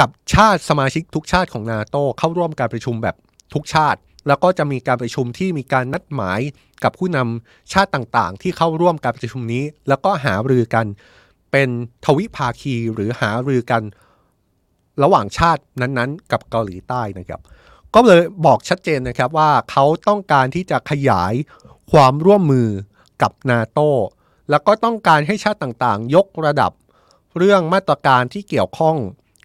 [0.00, 3.16] กับชาติสมาชิกทุกชาติของนาโตเข้าร่วมการประชุมแบบ
[3.54, 6.40] ทุกชาติ แล้วก็จะมีการประชุมที่มีการนัดหมาย
[6.84, 10.86] กับผู้นำชาติต่างๆ ที่เข้าร่วมการประชุมนี้ แล้วก็หารือกัน
[11.52, 11.68] เป็น
[12.04, 13.82] ทวิภาคีหรือหารือกัน
[15.02, 17.40] ระหว่างชาตินั้นๆ กับเกาหลีใต้นะครับ
[18.00, 21.32] ก็เลยบอกชัดเจนนะครับว่าเขาต้องการที่จะขยาย
[21.92, 22.68] ความร่วมมือ
[23.22, 23.80] กับนาโต
[24.50, 26.72] แล้วก็ต้องการให้ชาติต่างๆ ยกระดับ
[27.38, 28.96] เรื่องมาตรการที่เกี่ยวข้อง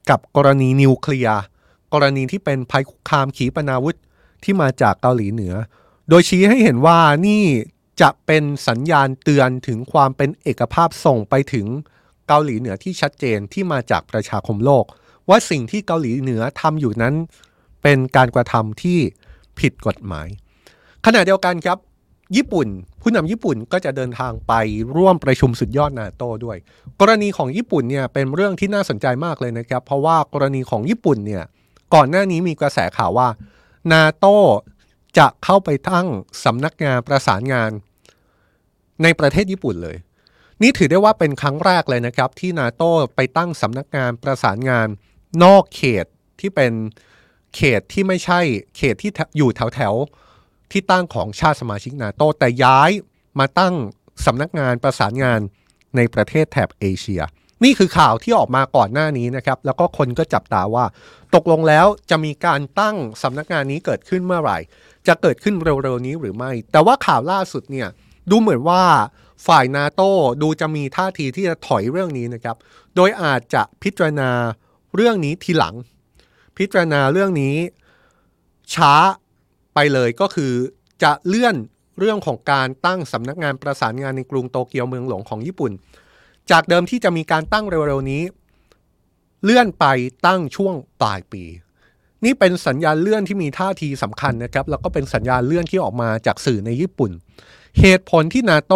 [0.10, 1.39] กับกรณีนิวเคลียร์
[1.94, 3.96] กรณีที่เป็นภัยคุกคามขีปนาวุธ
[4.44, 5.54] ที่มาจากเกาหลีเหนือ
[6.10, 7.44] โดยชี้ให้เห็นว่านี่
[8.02, 11.68] จะเป็นสัญญาณเตือนถึงความเป็นเอกภาพส่งไปถึง
[12.28, 14.86] เกาหลีเหนือที่ชัดเจนที่มาจากประชาคมโลก
[15.30, 17.16] ว่าสิ่งที่เกาหลีเหนือทำอยู่นั้น
[17.84, 19.00] เป็นการกระทำที่
[19.60, 20.28] ผิดกฎหมาย
[21.06, 21.78] ขณะเดียวกันครับ
[22.36, 22.67] ญี่ปุ่น
[23.02, 24.54] ผู้นำญี่ปุ่นก็จะเดินทางไป
[24.96, 26.58] ร่วมประชุมสุดยอดนาโตด้วย
[27.00, 31.43] กรณีของญี่ปุ่นเนี่ยเป็นเรื่องที่น่าสนใจมากเลยนะครับ เพราะว่ากรณีของญี่ปุ่นเนี่ย
[31.93, 33.28] ก่อนหน้านี้มีกระแสข่าวว่า
[33.93, 34.26] นาโต
[35.17, 36.08] จะเข้าไปตั้ง
[36.43, 37.72] สำนักงานประสานงาน
[39.04, 39.98] ในประเทศญี่ปุ่นเลย
[40.62, 42.84] นี่ถือได้ว่าเป็นครั้งแรกเลยนะครับ ที่นาโต
[43.15, 44.88] ไปตั้งสำนักงานประสานงาน
[45.43, 46.06] นอกเขต
[46.39, 46.72] ที่เป็น
[47.56, 48.39] เขตที่ไม่ใช่
[48.78, 49.94] เขตที่อยู่แถวแถว
[50.72, 52.92] ที่ตั้งของชาติสมาชิกนาโตแต่ย้าย
[53.39, 53.74] มาตั้ง
[54.26, 55.39] สำนักงานประสานงาน
[55.96, 57.22] ในประเทศแถบเอเชีย
[57.63, 60.86] นี่คือข่าวที่ออกมาก่อนหน้านี้นะครับ แล้วก็คนก็จับตาว่า
[61.36, 64.58] ตกลงแล้วจะมีการตั้งสำนักงานนี้เกิดขึ้นเมื่อไหร่
[65.08, 67.88] จะเกิดขึ้นเร็วๆนี้หรือไม่ แต่ว่าข่าวล่าสุดเนี่ย
[68.30, 68.84] ดูเหมือนว่า
[69.48, 70.02] ฝ่ายนาโต
[70.42, 72.56] ดูจะมีท่าทีที่จะถอยเรื่องนี้นะครับ
[72.96, 74.30] โดยอาจจะพิจารณา
[74.96, 75.76] เรื่องนี้ทีหลัง
[76.58, 77.56] พิจารณาเรื่องนี้
[78.74, 78.94] ช้า
[79.74, 80.54] ไปเลยก็คือ
[81.04, 81.56] จะเลื่อน
[82.00, 85.72] เรื่องของการตั้งสำนักงานประสานงานในกรุงโตเกียวเมืองหลวงของญี่ปุ่น
[86.52, 88.24] จากเดิมที่จะมีการตั้งเร็วๆนี้
[89.44, 89.86] เลื่อนไป
[90.28, 91.44] ตั้งช่วงปลายปี
[92.26, 97.12] นี่เป็นสัญญาณเลื่อนที่มีท่าทีสำคัญนะครับ แล้วก็เป็นสัญญาณเลื่อนที่ออกมาจากสื่อในญี่ปุ่น
[97.80, 98.74] เหตุผลที่นาโต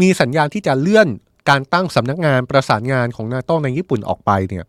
[0.00, 1.08] มีสัญญาณที่จะเลื่อน
[1.48, 4.64] การตั้งสำนักงานประสานงานของนาโตในญี่ปุ่นออกไปเนี่ย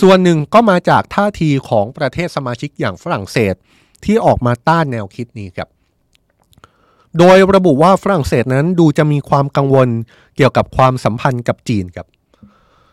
[0.00, 3.54] ส่วนหนึ่งก็มาจากท่าทีของประเทศสมาชิกอย่างฝรั่งเศส
[4.04, 5.68] ที่ออกมาต้านแนวคิดนี้ครับ
[7.18, 9.88] โดยระบุว่าฝรั่งเศสนั้นดูจะมีความกังวล
[10.36, 12.06] เกี่ยวกับความสัมพันธ์กับจีนครับ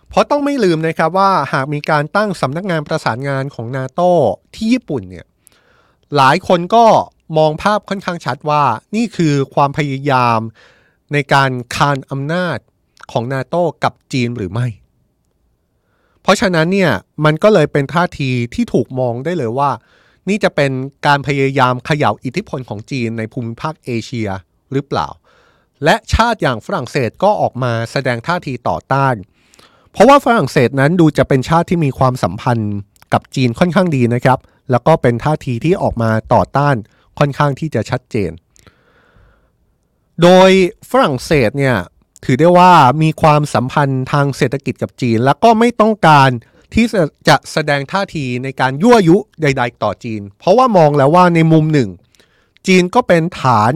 [0.09, 4.01] เพราะต้องไม่ลืมนะครับว่าหากมีการตั้งสำนักงานประสานงานของนาโต
[4.53, 5.25] ที่ญี่ปุ่นเนี่ย
[6.15, 6.85] หลายคนก็
[7.37, 8.63] มองภาพค่อนข้างชัดว่า
[8.95, 10.39] นี่คือความพยายาม
[11.13, 12.57] ในการคานอำนาจ
[13.11, 14.67] ของนาโตกับจีนหรือไม่
[16.29, 16.91] ราะฉะนั้นเนี่ย
[17.25, 19.71] มันก็เลยเป็นท่าทีที่ถูกมองได้เลยว่า
[20.29, 20.71] นี่จะเป็น
[21.07, 24.29] การพยายามเขย่าอิทธิพลของจีนในภูมิภาคเอเชีย
[24.71, 25.07] หรือเปล่า
[25.83, 29.15] และชาติอย่างฝรั่งเศสก็ออกมาแสดงท่าทีต่อต้าน
[29.91, 32.75] เพราะว่าฝรั่งเศสนั้นดูจะเป็นชาติที่มีความสัมพันธ์
[33.13, 34.39] กับจีนค่อนข้างดีนะครับ
[34.71, 36.75] แล้วก็เป็นท่าทีที่ออกมาต่อต้าน
[37.19, 38.31] ค่อนข้างที่จะชัดเจน
[40.21, 40.49] โดย
[40.91, 41.75] ฝรั่งเศสเนี่ย
[42.23, 46.29] ถือได้ว่ามีความสัมพันธ์ทางเศรษฐกิจกับจีน แล้วก็ไม่ต้องการ
[46.73, 46.85] ที่
[47.27, 51.89] จะแสดงท่าทีในการยั่วยุใด ๆ ต่อจีน เพราะว่ามองแล้วว่าในมุมหนึ่ง
[52.67, 53.73] จีนก็เป็นฐาน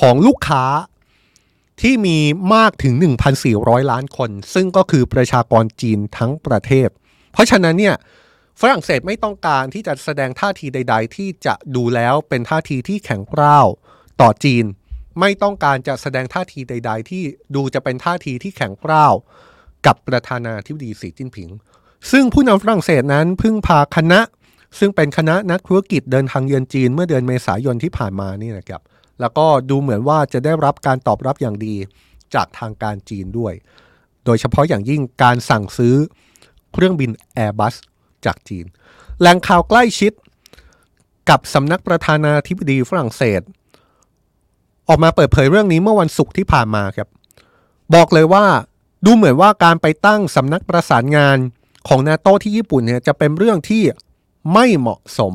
[0.00, 0.64] ของลูกค้า
[1.80, 2.18] ที่มี
[2.54, 2.94] มากถึง
[3.42, 6.88] 1,400 ล้านคน ซึ่งก็คือประชากรจีนทั้งประเทศ
[7.32, 7.96] เพราะฉะนั้นเนี่ย
[8.60, 13.66] ฝรั่งเศสไม่ต้องการที่จะแสดงท่าทีใด ๆ ที่จะดูแล้วเป็นท่าทีที่แข็งกร้าว
[14.20, 14.64] ต่อจีน
[15.20, 17.22] ไม่ต้องการจะแสดงท่าทีใด ๆ ที่
[17.54, 19.14] ดูจะเป็นท่าทีที่แข็งกร้าว
[19.86, 21.48] กับประธานาธิบดีสีจิ้นผิง
[22.10, 24.20] ซึ่งผู้นำฝรั่งเศสนั้นพึ่งพาคณะ
[24.78, 28.82] ซึ่งเป็นคณะนักธุรกิจเดินทางเยือนจีนเมื่อเดือนเมษายนที่ผ่านมานี่นะครับ
[29.20, 31.74] แล้วก็ดูเหมือนว่าจะได้รับการตอบรับอย่างดี
[32.34, 33.52] จากทางการจีนด้วย
[34.24, 35.96] โดยเฉพาะอย่างยิ่งการสั่งซื้อ
[36.72, 37.74] เครื่องบิน Airbus
[38.26, 38.66] จากจีน
[39.20, 40.12] แหล่งข่าวใกล้ชิด
[41.30, 43.40] กับสำนักประธานาธิบดีฝรั่งเศส
[44.88, 47.08] ออกมาเปิดเผยเรื่องนี้เมื่อวันศุกร์ที่ผ่านมาครับ
[47.94, 48.44] บอกเลยว่า
[49.04, 51.38] ดูเหมือนว่าการไปตั้งสำนักประสานงาน
[51.88, 53.82] ของนาโตที่ญี่ปุ่นเนี่ยจะเป็นเรื่องที่
[54.52, 55.34] ไม่เหมาะสม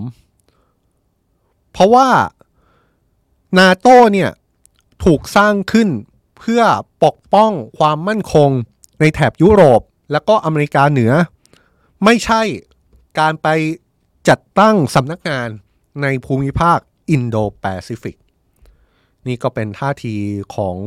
[1.72, 2.10] เพราะว่า
[3.60, 4.30] นาโตเนี่ย
[5.04, 5.89] ถูกสร้างขึ้น
[6.39, 6.62] เพื่อ
[7.04, 8.50] ปกป้องความมั่นคง
[9.00, 11.12] ในแถบยุโรปและก็อเมริกาเหนือ
[12.04, 12.42] ไม่ใช่
[13.20, 13.48] การไป
[14.30, 15.48] จัดตั้งสำนักงาน
[16.02, 16.78] ในภูมิภาค
[17.10, 18.16] อินโดแปซิฟิก
[19.28, 20.16] นี่ก็เป็นท่าที
[20.56, 20.78] ของ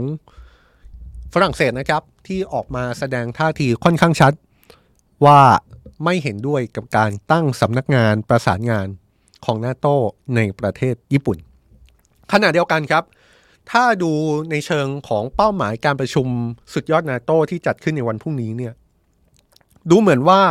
[1.35, 4.33] ฝรั่งเศสนะครับ ที่ออกมาแสดงท่าทีค่อนข้างชัด
[5.25, 5.41] ว่า
[6.05, 8.89] ไม่เห็นด้วยกับการตั้งสำนักงานประสานงาน
[9.45, 9.87] ของนาโต
[10.37, 11.39] ในประเทศญี่ปุ่น
[12.33, 13.05] ขณะเดียวกันครับ
[13.71, 14.13] ถ้าดู
[14.51, 16.27] ในเชิงของเป้าหมายการประชุม
[16.75, 18.73] สุดยอดนาโตที่จัดขึ้นในวันพรุ่งนี้เนี่ย
[19.91, 20.43] ดูเหมือนว่า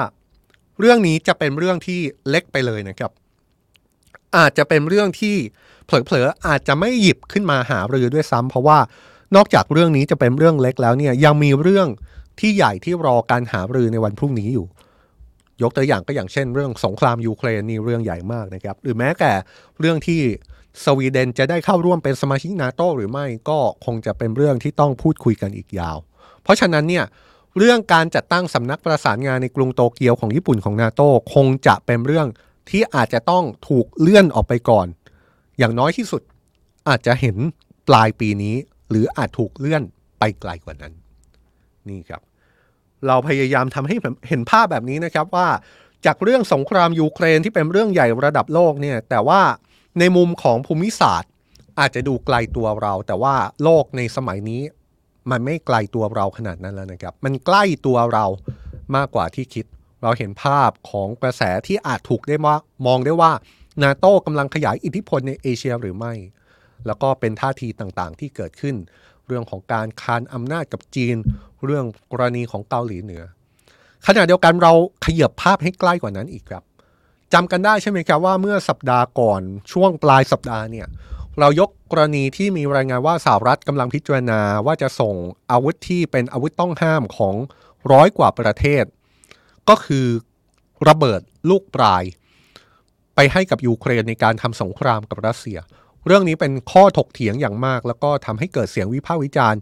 [0.79, 3.11] เรื่องนี้จะเป็นเรื่องที่เล็กไปเลยนะครับ
[4.37, 5.35] อาจจะเป็นเรื่องที่
[5.85, 8.79] เผลอๆอาจจะไม่หยิบขึ้นมาหารือด้วยซ้ำเพราะว่า
[9.35, 11.87] นอกจากเรื่องนี้จะเป็นเรื่องเล็กแล้วเนี่ยยังมีเรื่อง
[12.39, 14.67] ที่ใหญ่ที่รอการหารือในวันพรุ่งนี้อยู่
[15.61, 19.31] ยกตัวอย่างก็อย่างเช่น เรื่องสงครามยูเครนนี่เรื่องใหญ่มากนะครับ หรือแม้แต่
[19.79, 20.21] เรื่องที่
[20.83, 25.97] สวีเดนจะได้เข้าร่วมเป็นสมาชิกนาโตหรือไม่ก็คงจะเป็นเรื่องที่ต้องพูดคุยกันอีกยาว
[26.43, 27.05] เพราะฉะนั้นเนี่ย
[27.57, 31.01] เรื่องการจัดตั้งสำนักประสานงานในกรุงโตเกียวของญี่ปุ่นของนาโต
[31.33, 32.27] คงจะเป็นเรื่อง
[32.69, 34.87] ที่อาจจะต้องถูกเลื่อนออกไปก่อน
[35.59, 36.21] อย่างน้อยที่สุด
[36.87, 37.37] อาจจะเห็น
[37.87, 38.55] ปลายปีนี้
[38.89, 39.83] หรืออาจถูกเลื่อน
[40.19, 40.93] ไปไกลกว่านั้น
[41.89, 42.21] นี่ครับ
[43.07, 43.95] เราพยายามทำให้
[44.27, 45.47] เห็นภาพแบบนี้นะครับว่า
[46.05, 49.41] จากเรื่องสงครามยูเครนที่เป็นเรื่องใหญ่ระดับโลกเนี่ยแต่ว่า
[49.99, 51.31] ในมุมของภูมิศาสตร์
[51.79, 54.61] อาจจะดูไกลตัวเรา แต่ว่าโลกในสมัยนี้
[55.31, 58.25] มันไม่ไกลตัวเราขนาดนั้นแล้วนะครับ มันใกล้ตัวเรา
[58.95, 59.65] มากกว่าที่คิด
[60.03, 63.31] เราเห็นภาพของกระแสที่อาจถูกได้ว่ามองได้ว่า
[63.83, 66.13] นาโต้กำลังขยายอิทธิพลในเอเชียหรือไม่
[66.85, 68.75] แล้วก็เป็นท่าทีต่างๆ ที่เกิดขึ้น
[69.27, 71.15] เรื่องของการคานอำนาจกับจีน
[71.65, 73.23] เรื่องกรณีของเกาหลีเหนือ
[74.07, 74.73] ขณะเดียวกันเรา
[75.05, 76.63] ขยับภาพให้ใกล้กว่านั้นอีกครับ
[77.33, 80.87] จำกันได้ใช่ไหมครับว่าเมื่อสัปดาห์ก่อนช่วงปลายสัปดาห์เนี่ย
[81.39, 85.15] เรายกกรณีที่มีรายงานว่าสหรัฐกำลังพิจารณาว่าจะส่ง
[85.51, 87.35] อาวุธที่เป็นอาวุธต้องห้ามของ
[87.91, 88.83] ร้อยกว่าประเทศ
[89.69, 90.05] ก็คือ
[90.87, 92.03] ระเบิดลูกปลาย
[93.15, 95.59] ไปให้กับยูเครนในการทำสงครามกับรัสเซีย
[96.05, 99.59] เรื่องนี้เป็นข้อถกเถียงอย่างมาก แล้วก็ทำให้เกิดเสียงวิพากษ์วิจารณ์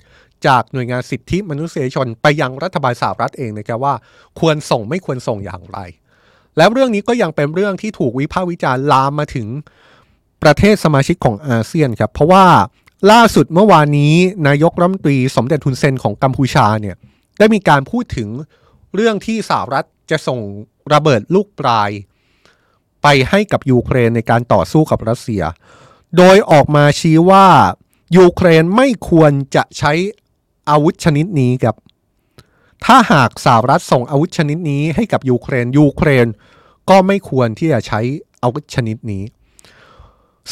[0.47, 3.95] จากหน่วยงานสิทธิมนุษยชน ไปยังรัฐบาลสหรัฐเองนะครับว่า
[4.39, 5.79] ควรส่งไม่ควรส่งอย่างไร
[6.57, 9.47] แล้วเรื่องนี้ก็ยังเป็นเรื่องที่ถูกวิพากษ์วิจารณ์ลามมาถึง
[10.43, 12.45] ประเทศสมาชิกของอาเซียนครับเพราะว่า
[13.11, 14.15] ล่าสุดเมื่อวานนี้
[14.47, 16.95] นายกรัฐมนตรีสมเด็จทุนเซนของกัมพูชาเนี่ย
[17.39, 18.29] ได้มีการพูดถึง
[18.95, 20.39] เรื่องที่สหรัฐจะส่ง
[20.93, 21.89] ระเบิดลูกปลาย
[23.03, 25.43] ไปให้กับยูเครนในการต่อสู้กับรัสเซีย
[26.17, 27.47] โดยออกมาชี้ว่า
[28.17, 29.91] ยูเครนไม่ควรจะใช้
[30.69, 31.75] อาวุธชนิดนี้ครับ
[32.85, 36.27] ถ้าหากสหรัฐส่งอาวุธชนิดนี้ให้กับยูเครนยูเครน
[36.89, 38.01] ก็ไม่ควรที่จะใช้
[38.43, 39.23] อาวุธชนิดนี้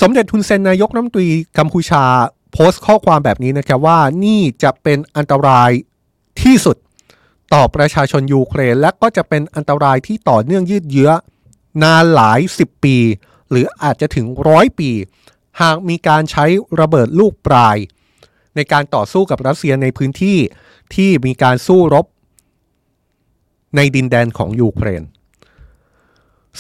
[0.02, 2.04] สมเด็จทุนเซนนายกรัฐมนตรีกัมพูชา
[2.52, 5.72] โพสต์ข้อความแบบนี้นะครับว่านี่จะเป็นอันตราย
[6.42, 6.78] ที่สุด
[7.54, 11.12] ต่อประชาชนยูเครน และก็จะเป็นอันตรายที่ต่อเนื่องยืดเยื้อ
[11.84, 12.98] นานหลายสิบปี
[13.50, 14.92] หรืออาจจะถึงร้อยปี
[15.62, 16.46] หากมีการใช้
[16.80, 17.78] ระเบิดลูกปลาย
[18.56, 20.38] ในการต่อสู้กับรัสเซียในพื้นที่
[20.96, 22.06] ที่มีการสู้รบ
[23.76, 25.04] ในดินแดนของยูเครน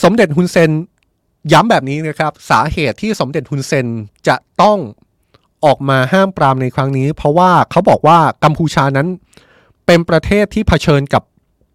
[0.03, 0.71] สมเด็จฮุนเซน
[1.51, 3.87] ย้ำแบบนี้นะครับ สาเหตุที่สมเด็จฮุนเซน
[4.27, 4.77] จะต้อง
[5.65, 9.07] ออกมาห้ามปรามในครั้งนี้ เพราะว่าเขาบอกว่ากัมพูชานั้น
[9.85, 11.23] เป็นประเทศที่เผชิญกับ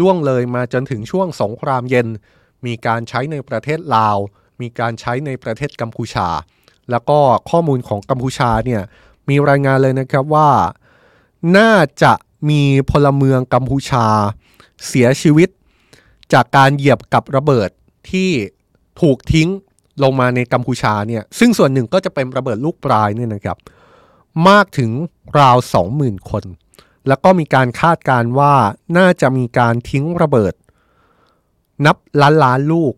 [0.00, 2.08] ล่วงเลยมาจนถึงช่วงสงครามเย็น
[2.66, 4.18] มีการใช้ในประเทศลาว
[4.60, 6.28] มีการใช้ในประเทศกัมพูชา
[6.90, 7.18] แล้วก็
[7.50, 8.82] ข้อมูลของกัมพูชาเนี่ย
[9.28, 10.50] มีรายงานเลยนะครับว่า
[11.56, 12.12] น่าจะ
[12.50, 14.06] มีพลเมืองกัมพูชา
[14.86, 15.48] เสียชีวิต
[16.32, 17.70] จากการเหยียบกับระเบิด
[18.10, 18.30] ที่
[19.00, 19.48] ถูกทิ้ง
[20.02, 23.56] ลงมาในกัมพูชาเนี่ยซึ่งส่วนหนึ่งก็จะเป็นระเบิดลูกปลายเนี่ยนะครับ
[24.48, 24.90] มากถึง
[25.38, 26.44] ราวสองหมื่นคน
[27.08, 28.54] แล้วก็มีการคาดการว่า
[28.98, 30.54] น่าจะมีการทิ้งระเบิด
[31.86, 32.94] นับล้านล้านลูก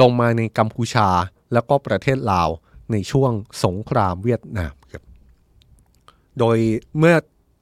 [0.00, 1.08] ลงมาในกัมพูชา
[1.52, 2.48] แล้วก็ประเทศลาว
[2.92, 3.32] ในช่วง
[3.64, 4.72] สงครามเวียดนาม
[6.38, 6.56] โดย
[6.98, 7.16] เมื่อ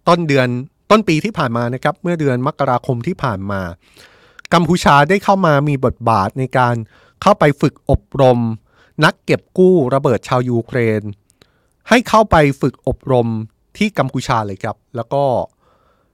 [0.09, 0.49] ต้นเดือน
[0.91, 3.61] ต้นปีที่ผ่านมานะครับ เมื่อเดือนมกราคมที่ผ่านมา
[4.55, 6.75] กัมพูชาได้เข้ามามีบทบาทในการ
[7.23, 8.39] เข้าไปฝึกอบรม
[9.05, 11.03] นักเก็บกู้ระเบิดชาวยูเครน
[11.89, 13.29] ให้เข้าไปฝึกอบรม
[13.79, 15.25] ที่กัมพูชาเลยครับ แล้วก็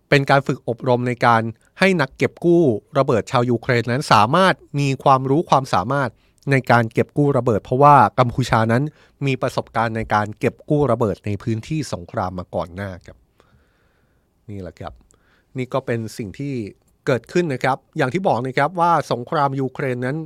[0.08, 1.42] เป็นการฝึกอบรมในการ
[1.78, 2.62] ให้นักเก็บกู้
[2.98, 6.10] ระเบิดชาวยูเครนนั้นสามารถมีความรู้ความสามารถ
[6.50, 8.82] ในการเก็บกู้ระเบิด เพราะว่ากัมพูชานั้น
[9.26, 13.16] มีประสบการณ์ในการเก็บกู้ระเบิดในพื้นที่สงครามมาก่อนหน้าครับ
[14.50, 14.92] นี่แหละครับ
[15.56, 16.54] นี่ก็เป็นสิ่งที่
[17.06, 20.16] เกิดขึ้นนะครับ อย่างที่บอกนะครับว่าสงครามยูเครนนั้น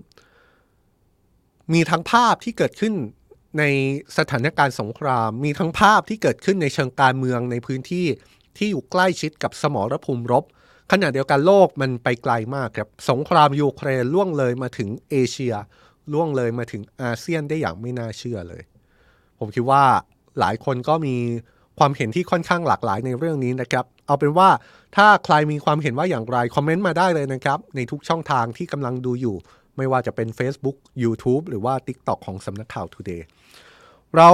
[1.72, 2.94] มีทั้งภาพที่เกิดขึ้น
[3.58, 3.64] ใน
[4.18, 8.06] สถานการณ์สงคราม มีทั้งภาพที่เกิดขึ้นในเชิงการเมืองในพื้นที่
[8.56, 10.44] ที่อยู่ใกล้ชิดกับสมรภูมิรบ
[10.92, 15.54] ขณะเดียวกันโลกมันไปไกลมากครับสงครามยูเครนล่วงเลยมาถึงเอเชีย
[16.12, 18.62] ล่วงเลยมาถึงอาเซียนได้อย่างไม่น่าเชื่อเลย
[19.38, 19.82] ผมคิดว่า
[20.40, 21.16] หลายคนก็มี
[21.78, 24.48] ความเห็นที่ค่อนข้างหลากหลายในเรื่องนี้นะครับ เอาเป็นว่า
[24.96, 29.36] ถ้าใครมีความเห็นว่าอย่างไร คอมเมนต์มาได้เลยนะครับ ในทุกช่องทางที่กำลังดูอยู่
[29.76, 33.22] ไม่ว่าจะเป็น Facebook YouTube หรือว่า TikTok ของสำนักข่าว Today
[34.16, 34.28] เรา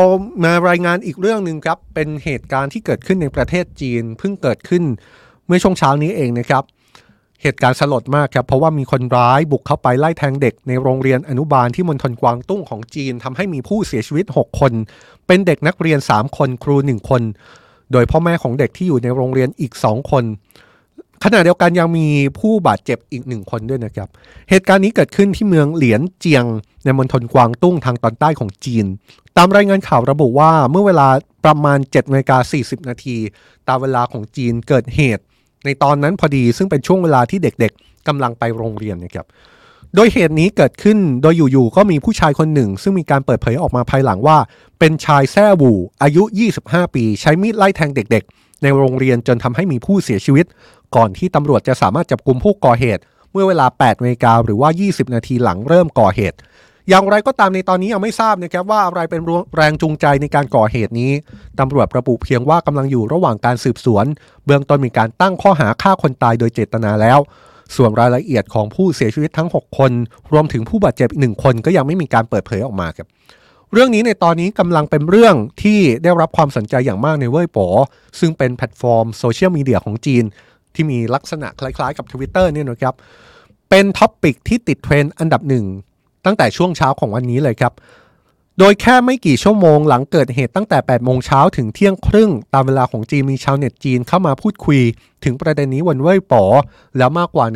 [0.45, 4.85] มารายงานอีกเรื่องหนึ่งครับ เป็นเหตุการณ์ที่เกิดขึ้นในประเทศจีน เพิ่งเกิดขึ้น
[5.47, 6.65] เมื่อช่วงเช้านี้เองนะครับ
[7.43, 14.73] เหตุการณ์สลดมากครับ เพราะว่ามีคนร้ายบุกเข้าไปไล่แทงเด็กในโรงเรียนอนุบาลที่มณฑลกวางตุ้งของจีนทำให้มีผู้เสียชีวิต 6 คน
[15.27, 17.23] เป็นเด็กนักเรียน 3 คนครู 1 คน
[17.93, 20.25] โดยพ่อแม่ของเด็กที่อยู่ในโรงเรียนอีก 2 คน
[21.25, 22.07] ขณะเดียวกันยังมี
[22.39, 24.09] ผู้บาดเจ็บอีกหนึ่งคนด้วยนะครับ
[24.51, 26.45] เหตุการณ์นี้เกิดขึ้นที่เมืองเหลียนเจียง
[26.85, 28.85] ในมณฑลกวางตุ้งทางตอนใต้ของจีน
[29.37, 31.09] ตามรายงานข่าวระบุว่าเมื่อเวลา
[31.45, 33.17] ประมาณ7นาฬิกา40นาที
[33.69, 35.25] ตามเวลาของจีนเกิดเหตุ
[35.65, 39.27] ในตอนนั้นพอดีซึ่งเป็นช่วงเวลาที่เด็กๆกำลังไปโรงเรียนนะครับ
[39.95, 44.39] โดยเหตุนี้เกิดขึ้นโดยอยู่ๆก็มีผู้ชายคนหนึ่ง ซึ่งมีการเปิดเผยออกมาภายหลังว่า
[44.79, 46.23] เป็นชายแซ่บูอายุ
[46.59, 50.47] 25 ปี ใช้มีดไล่แทงเด็กๆ ในโรงเรียนจนทำให้มีผู้เสียชีวิต
[50.97, 53.03] ก่อนที่ตำรวจจะสามารถจับกลุ่มผู้ก่อเหตุ
[53.33, 56.37] เมื่อเวลา8นาฬิกาหรือว่า 20 นาทีหลังเริ่มก่อเหตุ
[56.91, 59.21] อย่างไรก็ตามในตอนนี้ยังไม่ทราบนะครับว่าอะไรเป็น
[59.57, 61.13] แรงจูงใจในการก่อเหตุนี้
[61.61, 64.05] ตำรวจระบุเพียงว่ากำลังอยู่ระหว่างการสืบสวน
[64.45, 67.19] เบื้องต้นมีการตั้งข้อหาฆ่าคนตายโดยเจตนาแล้ว
[67.77, 69.93] ส่วนรายละเอียดของผู้เสียชีวิตทั้ง 6 คน
[70.33, 73.07] รวมถึงผู้บาดเจ็บอีกหนึ่งคนก็ยังไม่มีการเปิดเผยออกมาครับ
[73.73, 77.69] เรื่องนี้ในตอนนี้กำลังเป็นเรื่องที่ได้รับความสนใจอย่างมากในเว่ยป๋อ
[78.21, 80.25] ซึ่งเป็นแพลตฟอร์มโซเชียลมีเดียของจีน
[80.75, 82.95] ที่มีลักษณะคล้ายๆกับ Twitter เนี่ยนะครับ
[83.71, 85.67] เป็น topic ที่ติดเทรนด์อันดับหนึ่ง
[86.25, 87.75] ตั้งแต่ช่วงเช้าของวันนี้เลยครับ
[88.59, 94.81] โดยแค่ไม่กี่ชั่วโมงหลังเกิดเหตุตั้งแต่ 8 โมงเช้าถึงเที่ยงครึ่ง ตามเวลาของจีนมีชาวเน็ตจีนเข้ามาพูดคุย
[95.25, 96.45] ถึงประเด็นนี้บนเว่ยป๋อ
[96.99, 97.47] แล้วมากกว่า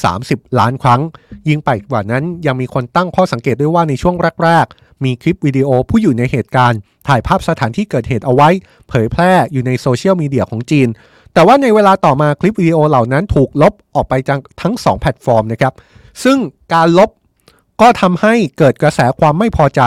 [0.00, 1.00] 130 ล้านครั้ง
[1.48, 4.14] ยิ่งไปกว่านั้นยังมีคนตั้งข้อสังเกตด้วยว่าในช่วง
[4.44, 8.48] แรกๆมีคลิปวิดีโอผู้อยู่ในเหตุการณ์ ถ่ายภาพสถานที่เกิดเหตุเอาไว้
[8.88, 10.88] เผยแพร่อยู่ในโซเชียลมีเดียของจีน
[11.34, 15.72] แต่ว่าในเวลาต่อมาคลิปวิดีโอเหล่านั้นถูกลบออกไปจากทั้ง 2 แพลตฟอร์มนะครับ
[16.24, 16.38] ซึ่ง
[16.74, 17.10] การลบ
[17.80, 19.82] ก็ทำให้เกิดกระแสความไม่พอใจ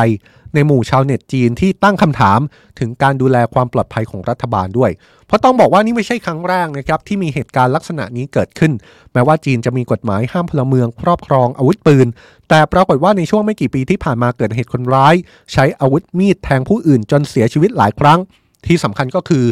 [0.54, 2.40] ในหมู่ชาวเน็ตจีนที่ตั้งคำถาม
[2.80, 4.92] ถึงการดูแลความปลอดภัยของรัฐบาลด้วย
[5.28, 8.72] เพราะต้องบอกว่านี่ไม่ใช่ครั้งแรกนะครับที่มีเหตุการณ์ลักษณะนี้เกิดขึ้น
[9.14, 12.08] แม้ว่าจีนจะมีกฎหมายห้ามพลเมืองครอบครองอาวุธปืน
[12.50, 15.16] แต่ปรากฏว่าในช่วงไม่กี่ปีที่ผ่านมาเกิดเหตุคนร้าย
[15.54, 18.20] ใช้อาวุธมีดแทงผู้อื่นจนเสียชีวิตหลายครั้ง
[18.68, 19.46] ที่สำคัญก็คือ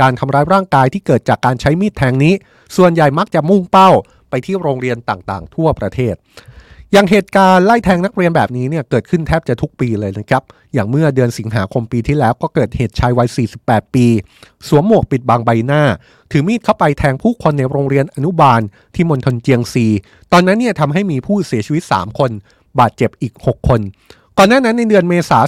[0.00, 2.34] การทำร้ายร่างกายที่เกิดจากการใช้มีดแทงนี้
[2.76, 3.90] ส่วนใหญ่มักจะมุ่งเป้า
[4.30, 6.14] ไปที่โรงเรียนต่างๆ ทั่วประเทศ
[6.92, 10.42] อย่างเหตุการณ์ไล่แทงนักเรียนแบบนี้เนี่ยเกิดขึ้นแทบจะทุกปีเลยนะครับ
[10.74, 13.28] อย่างเมื่อเดือนสิงหาคมปีที่แล้วก็เกิดเหตุชายวัย
[13.60, 14.06] 48 ปี
[14.68, 15.82] สวมหมวกปิดบังใบหน้า
[16.30, 18.60] ถือมีดเข้าไปแทงผู้คนในโรงเรียนอนุบาล
[18.94, 19.86] ที่มณฑลเจียงซี
[20.32, 22.30] ตอนนั้นเนี่ยทำให้มีผู้เสียชีวิต 3 คน
[22.80, 23.80] บาดเจ็บอีก 6 คน
[24.38, 25.38] ก่อนหน้านั้นในเดือนเมษา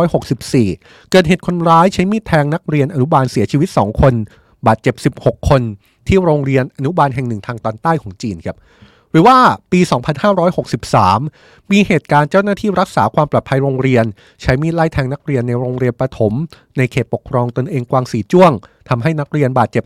[0.00, 4.14] 2564 เกิดเหตุคนร้ายใช้มีดแทงนักเรียนอนุบาลเสียชีวิต 2 คน
[4.66, 5.62] บาดเจ็บ 16 คน
[6.06, 8.58] ที่โรงเรียนอนุบาลแห่งหนึ่งทางตอนใต้ของจีนครับ
[9.14, 9.38] หรือว่า
[9.72, 9.80] ปี
[11.14, 14.04] 2563 มีเหตุการณ์เจ้าหน้าที่รักษาความปลอดภัยโรงเรียน
[14.42, 16.32] ใช้มีดไล่แทงนักเรียนในโรงเรียนประถม
[16.76, 18.52] ในเขตปกครองตนเองกวางสีจ้วง
[18.88, 19.84] ทำให้นักเรียนบาดเจ็บ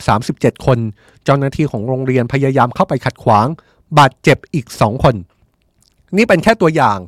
[0.56, 0.78] 37 คน
[1.24, 3.46] เจ้าหน้าที่ของโรงเรียนพยายามเข้าไปขัดขวาง
[3.98, 5.14] บาดเจ็บอีก 2 คน
[6.16, 6.98] นี่เป็นแค่ตัวอย่าง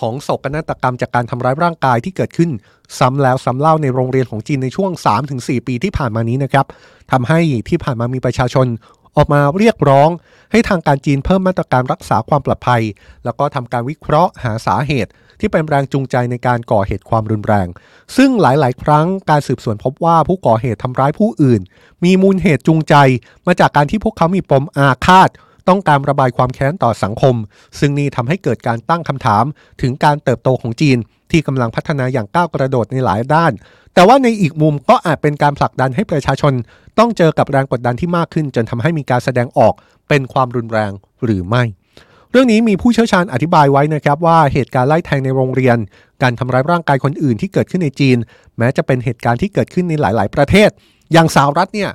[0.00, 2.50] ของโศกนาฏกรรมจากการทำร้ายร่างกายที่เกิดขึ้น
[2.98, 4.90] ซ้ำแล้วซ้ำเล่าในโรงเรียนของจีนในช่วง
[5.30, 6.66] 3-4 ปีที่ผ่านมานี้นะครับ
[7.12, 8.66] ทำให้ที่ผ่านมามีประชาชน
[9.16, 10.10] ออกมาเรียกร้อง
[10.52, 12.82] ให้ทางการจีนเพิ่มมาตรการรักษาความปลอดภัย
[13.24, 17.66] แล้วก็ทำการวิเคราะห์หาสาเหตุ ที่เป็นแรงจูงใจในการก่อเหตุความรุนแรง
[18.16, 21.60] ซึ่งหลาย ๆ ครั้งการสืบสวนพบว่าผู้ก่อเหตุทำร้ายผู้อื่น
[22.04, 22.94] มีมูลเหตุจูงใจ
[23.46, 25.30] มาจากการที่พวกเขามีปมอาฆาต
[25.68, 27.34] ต้องการระบายความแค้นต่อสังคม
[27.78, 29.44] ซึ่งนี่ทำให้เกิดการตั้งคำถาม
[29.82, 30.98] ถึงการเติบโตของจีน
[31.30, 33.52] ที่กำลังพัฒนาอย่างก้าวกระโดดในหลายด้าน
[33.94, 36.52] แต่ว่าในอีกมุมก็อาจเป็นการผลักดันให้ประชาชน
[36.98, 39.74] ต้องเจอกับแรงกดดันที่มากขึ้น จนทำให้มีการแสดงออก
[40.08, 40.92] เป็นความรุนแรง
[41.24, 41.62] หรือไม่
[42.30, 45.76] เรื่องนี้มีผู้เชี่ยวชาญอธิบายไว้นะครับว่าเหตุการณ์ไล่แทงในโรงเรียน
[46.22, 48.16] การทำร้ายร่างกายคนอื่นที่เกิดขึ้นในจีน
[48.58, 50.70] แม้จะเป็นเหตุการณ์ที่เกิดขึ้นในหลาย ๆ ประเทศ
[51.12, 51.90] อย่างสหรัฐเนี่ย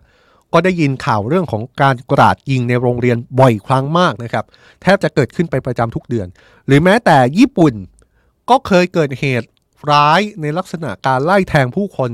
[0.54, 4.46] ก็ได้ยินข่าวเรื่องของการกราดยิงในโรงเรียนบ่อยครั้งมากนะครับ
[4.82, 6.28] แทบจะเกิดขึ้นเป็นประจำทุกเดือน
[6.68, 7.74] หรือแม้แต่ญี่ปุ่น
[8.50, 9.48] ก็เคยเกิดเหตุ
[9.92, 12.12] ร้ายในลักษณะการไล่แทงผู้คน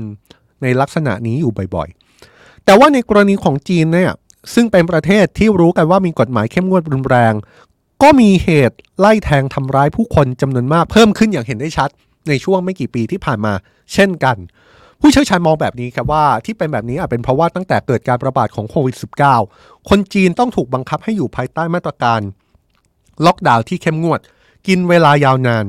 [0.62, 4.12] ในลักษณะนี้อยู่บ่อยๆ แต่ว่าในกรณีของจีนเนี่ย
[4.54, 7.34] ซึ่งเป็นประเทศที่รู้กันว่ามีกฎหมายเข้มงวดรุนแรง
[8.02, 11.88] ก็มีเหตุไล่แทงทำร้ายผู้คนจำนวนมากเพิ่มขึ้นอย่างเห็นได้ชัด
[12.28, 13.52] ในช่วงไม่กี่ปีที่ผ่านมา
[13.92, 14.36] เช่นกัน
[15.00, 18.96] ผู้เชี่ยวชาญมองแบบนี้ครับว่าที่เป็นแบบนี้อาจเป็นเพราะว่าตั้งแต่เกิดการระบาดของโควิด
[19.40, 22.20] -19 คนจีนต้องถูกบังคับให้อยู่ภายใต้มาตรการ
[23.26, 24.20] ล็อกดาวน์ที่เข้มงวด
[24.66, 25.64] กินเวลายาวนาน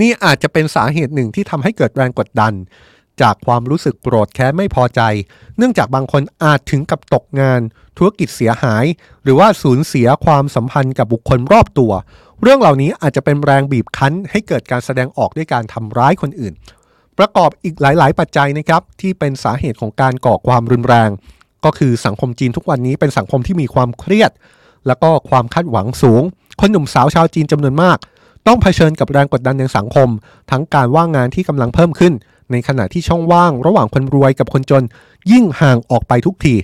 [0.00, 2.52] นี่อาจจะเป็นสาเหตุหนึ่งที่ทำให้เกิดแรงกดดัน
[3.20, 5.00] จากความรู้สึกโกรธแค้นไม่พอใจ
[5.56, 7.60] เนื่องจากบางคนอาจถึงกับตกงาน
[7.96, 8.84] ธุรกิจเสียหาย
[9.22, 11.92] หรือว่าสูญเสียความสัมพันธ์กับบุคคลรอบตัว
[12.42, 16.54] เรื่องเหล่านี้อาจจะเป็นแรงบีบคั้น ให้เกิดการแสดงออกด้วยการทำร้ายคนอื่น
[17.18, 21.10] ประกอบอีกหลาย ๆ ปัจจัยนะครับที่เป็นสาเหตุของการก่อความรุนแรง
[21.64, 24.30] ก็คือสังคมจีนทุกวันนี้เป็นสังคมที่มีความเครียด
[24.86, 26.22] แล้วก็ความคาดหวังสูง
[26.60, 27.98] คนหนุ่มสาวชาวจีนจำนวนมาก
[28.48, 30.08] ต้องเผชิญกับแรงกดดันในสังคม
[30.50, 32.12] ทั้งการว่างงานที่กำลังเพิ่มขึ้น
[32.52, 34.84] ในขณะที่ช่องว่างระหว่างคนรวยกับคนจน
[35.30, 36.54] ยิ่งห่างออกไปทุกที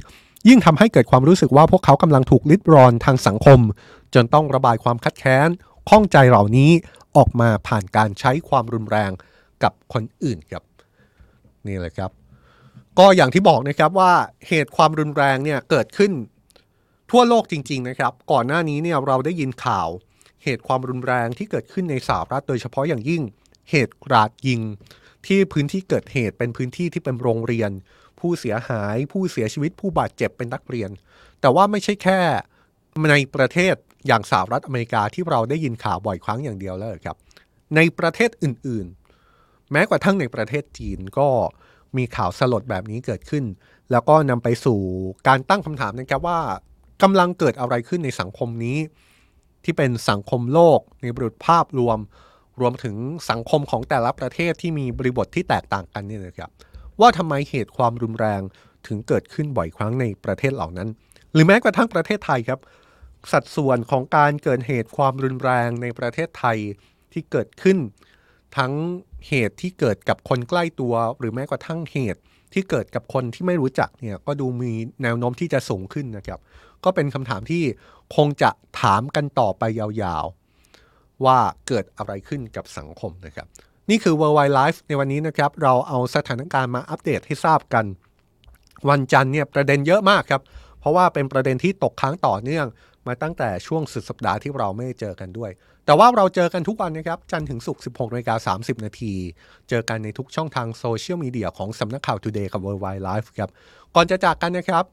[0.49, 3.61] ยิ่งทำให้เกิดความรู้สึกว่าพวกเขากำลังถูกลิดรอนทางสังคม
[4.15, 5.49] จนต้องระบายความคัดแค้น
[5.89, 6.71] ข้องใจเหล่านี้
[7.17, 9.11] ออกมาผ่านการใช้ความรุนแรง
[9.63, 10.63] กับคนอื่นครับ
[11.67, 12.11] นี่เลยครับ
[12.99, 14.13] ก็อย่างที่บอกนะครับว่า
[14.49, 16.13] เหตุความรุนแรงเนี่ยเกิดขึ้น
[17.11, 19.89] ทั่วโลกจริง ๆ นะครับ ก่อนหน้านี้เนี่ยเราได้ยินข่าว
[20.45, 23.23] เหตุความรุนแรงที่เกิดขึ้นในสหรัฐโดยเฉพาะอย่างยิ่ง
[23.71, 24.61] เหตุกราดยิง
[25.27, 27.71] ที่พื้นที่เกิดเหตุเป็นพื้นที่ที่เป็นโรงเรียน
[28.21, 30.91] ผู้เสียหายผู้เสียชีวิตผู้บาดเจ็บเป็นนักเรียน
[31.41, 32.21] แต่ว่าไม่ใช่แค่
[33.11, 33.75] ในประเทศ
[34.07, 37.17] อย่างสหรัฐอเมริกาที่เราได้ยินข่าวบ่อยครั้งอย่างเดียวแล้วครับ
[37.77, 41.29] ในประเทศอื่นๆ แม้กระทั่งในประเทศจีนก็
[41.97, 43.45] มีข่าวสลดแบบนี้เกิดขึ้น
[43.91, 44.81] แล้วก็นำไปสู่
[45.29, 46.41] การตั้งคำถามนะครับว่า
[47.03, 48.79] กำลังเกิดอะไรขึ้นในสังคมนี้
[49.65, 51.99] ที่เป็นสังคมโลกในบริบทภาพรวม
[52.61, 52.97] รวมถึง
[53.31, 56.51] สังคมของแต่ละประเทศที่มีบริบทที่แตกต่างกันนี่นะครับ
[57.01, 58.43] ว่าทำไมเหตุความรุนแรง
[58.87, 60.89] ถึงเกิดขึ้นบ่อยครั้งในประเทศเหล่านั้น
[61.33, 62.61] หรือแม้กระทั่งประเทศไทยครับ
[63.33, 66.59] สัดส่วนของการเกิดเหตุความรุนแรงในประเทศไทย
[67.13, 67.79] ที่เกิดขึ้น
[68.57, 68.73] ทั้ง
[69.29, 72.21] เหตุที่เกิดกับคนใกล้ตัว หรือแม้กระทั่งเหตุ
[72.53, 76.41] ที่เกิดกับคนที่ไม่รู้จักเนี่ยก็ดูมีแนวโน้มที่จะสูงขึ้นนะครับ
[76.85, 77.65] ก็เป็นคำถามที่
[78.17, 83.47] คงจะถามกันต่อไปยาวๆ ว่าเกิดอะไรขึ้นกับสังคมนะครับ
[83.91, 87.85] นี่คือ Worldwide Life ในวันนี้นะครับ เราเอาสถานการณ์มาอัปเดตให้ทราบกัน
[88.89, 90.43] วันจันทร์เนี่ยประเด็นเยอะมากครับ
[90.81, 92.67] เพราะว่าเป็นประเด็นที่ตกค้างต่อเนื่อง
[93.07, 95.51] มาตั้งแต่ช่วงสุดสัปดาห์ที่เราไม่เจอกันด้วย
[95.87, 99.13] แต่ว่าเราเจอกันทุกวันนะครับ จันทร์ถึงศุกร์ 16นาฬิกา30 นาที
[99.69, 103.51] เจอกันในทุกช่องทางโซเชียลมีเดียของสำนักข่าว Today กับ Worldwide Life ครับ
[103.95, 104.85] ก่อนจะจากกันนะครับ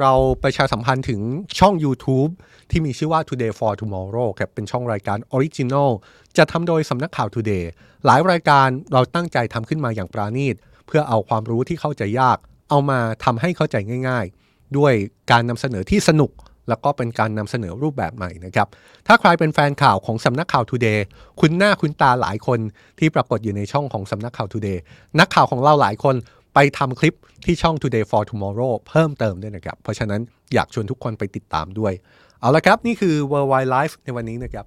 [0.00, 0.12] เรา
[0.44, 1.20] ประชาสัมพันธ์ถึง
[1.58, 2.30] ช่อง YouTube
[2.70, 5.90] ที่มีชื่อว่า Today for Tomorrow ครับเป็นช่องรายการ Original
[6.36, 7.64] จะทำโดยสำนักข่าว Today
[8.06, 10.54] หลายรายการเราตั้งใจทำขึ้นมาอย่างปราณีต
[10.86, 12.38] เพื่อเอาความรู้ที่เข้าใจยาก
[12.70, 13.76] เอามาทำให้เข้าใจ
[14.08, 14.92] ง่าย ๆ ด้วย
[15.30, 16.32] การนำเสนอที่สนุก
[16.68, 18.68] แล้วก็เป็นการนำเสนอรูปแบบใหม่นะครับ
[19.06, 20.98] ถ้าใครเป็นแฟนข่าวของสำนักข่าว Today
[21.40, 22.58] คุณหน้าคุณตาหลายคน
[22.98, 24.78] ที่ปรากฏอยู่ในช่องของสำนักข่าว Today
[25.20, 26.14] นักข่าวของเราหลายคน
[26.54, 30.20] ไปทำคลิปที่ช่อง Today for Tomorrow เพิ่มเติมด้วยนะครับ เพราะฉะนั้น
[30.54, 31.92] อยากชวนทุกคนไปติดตามด้วย
[32.40, 34.66] เอาละครับ นี่คือ Worldwide Life ในวันนี้นะครับ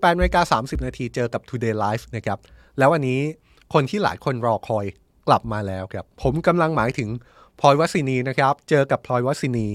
[0.00, 2.38] 18นาฬิกา30 นาทีเจอกับ Today Life นะครับ
[2.78, 3.20] แล้ววันนี้
[3.74, 4.84] คนที่หลายคนรอคอย
[5.28, 7.08] กลับมาแล้วครับ ผมกำลังหมายถึง
[7.60, 9.66] พลอยวัสินีนะครับ เจอกับพลอยวัสินี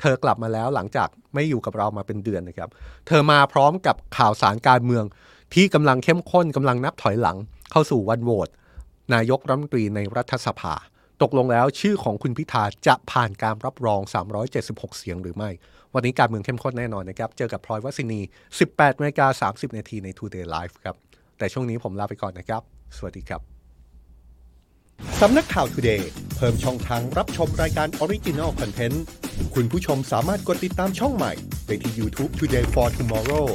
[0.00, 2.68] เธอกลับมาแล้วหลังจากไม่อยู่กับเรามาเป็นเดือนนะครับ
[3.06, 5.04] เธอมาพร้อมกับข่าวสารการเมือง
[5.54, 7.36] ที่กำลังเข้มข้นกำลังนับถอยหลัง
[7.70, 8.48] เข้าสู่วันโหวต
[9.14, 10.74] นายกรัฐมนตรีในรัฐสภา
[11.22, 14.00] ตกลงแล้วชื่อของคุณพิธาจะผ่านการรับรอง
[14.50, 15.50] 376 เสียงหรือไม่
[15.94, 18.20] วันนี้การเมืองเข้มข้นแน่นอนนะครับ เจอกับพลอยวัสินี
[18.60, 20.96] 18นาฬิกา30 นาทีใน Today Live ครับ
[21.38, 22.62] แต่ช่วงนี้ผมลาไปก่อนนะครับ
[22.96, 23.40] สวัสดีครับ
[25.20, 26.02] สำนักข่าว Today
[26.36, 28.96] เพิ่มช่องทางรับชมรายการ Original Content
[29.54, 31.32] คุณผู้ชมสามารถกดติดตามช่องใหม่
[31.66, 33.46] ได้ที่ YouTube Today for Tomorrow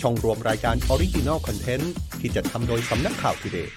[0.00, 1.86] ช่องรวมรายการ Original Content
[2.20, 3.68] ที่จะทำโดยสำนักข่าว Today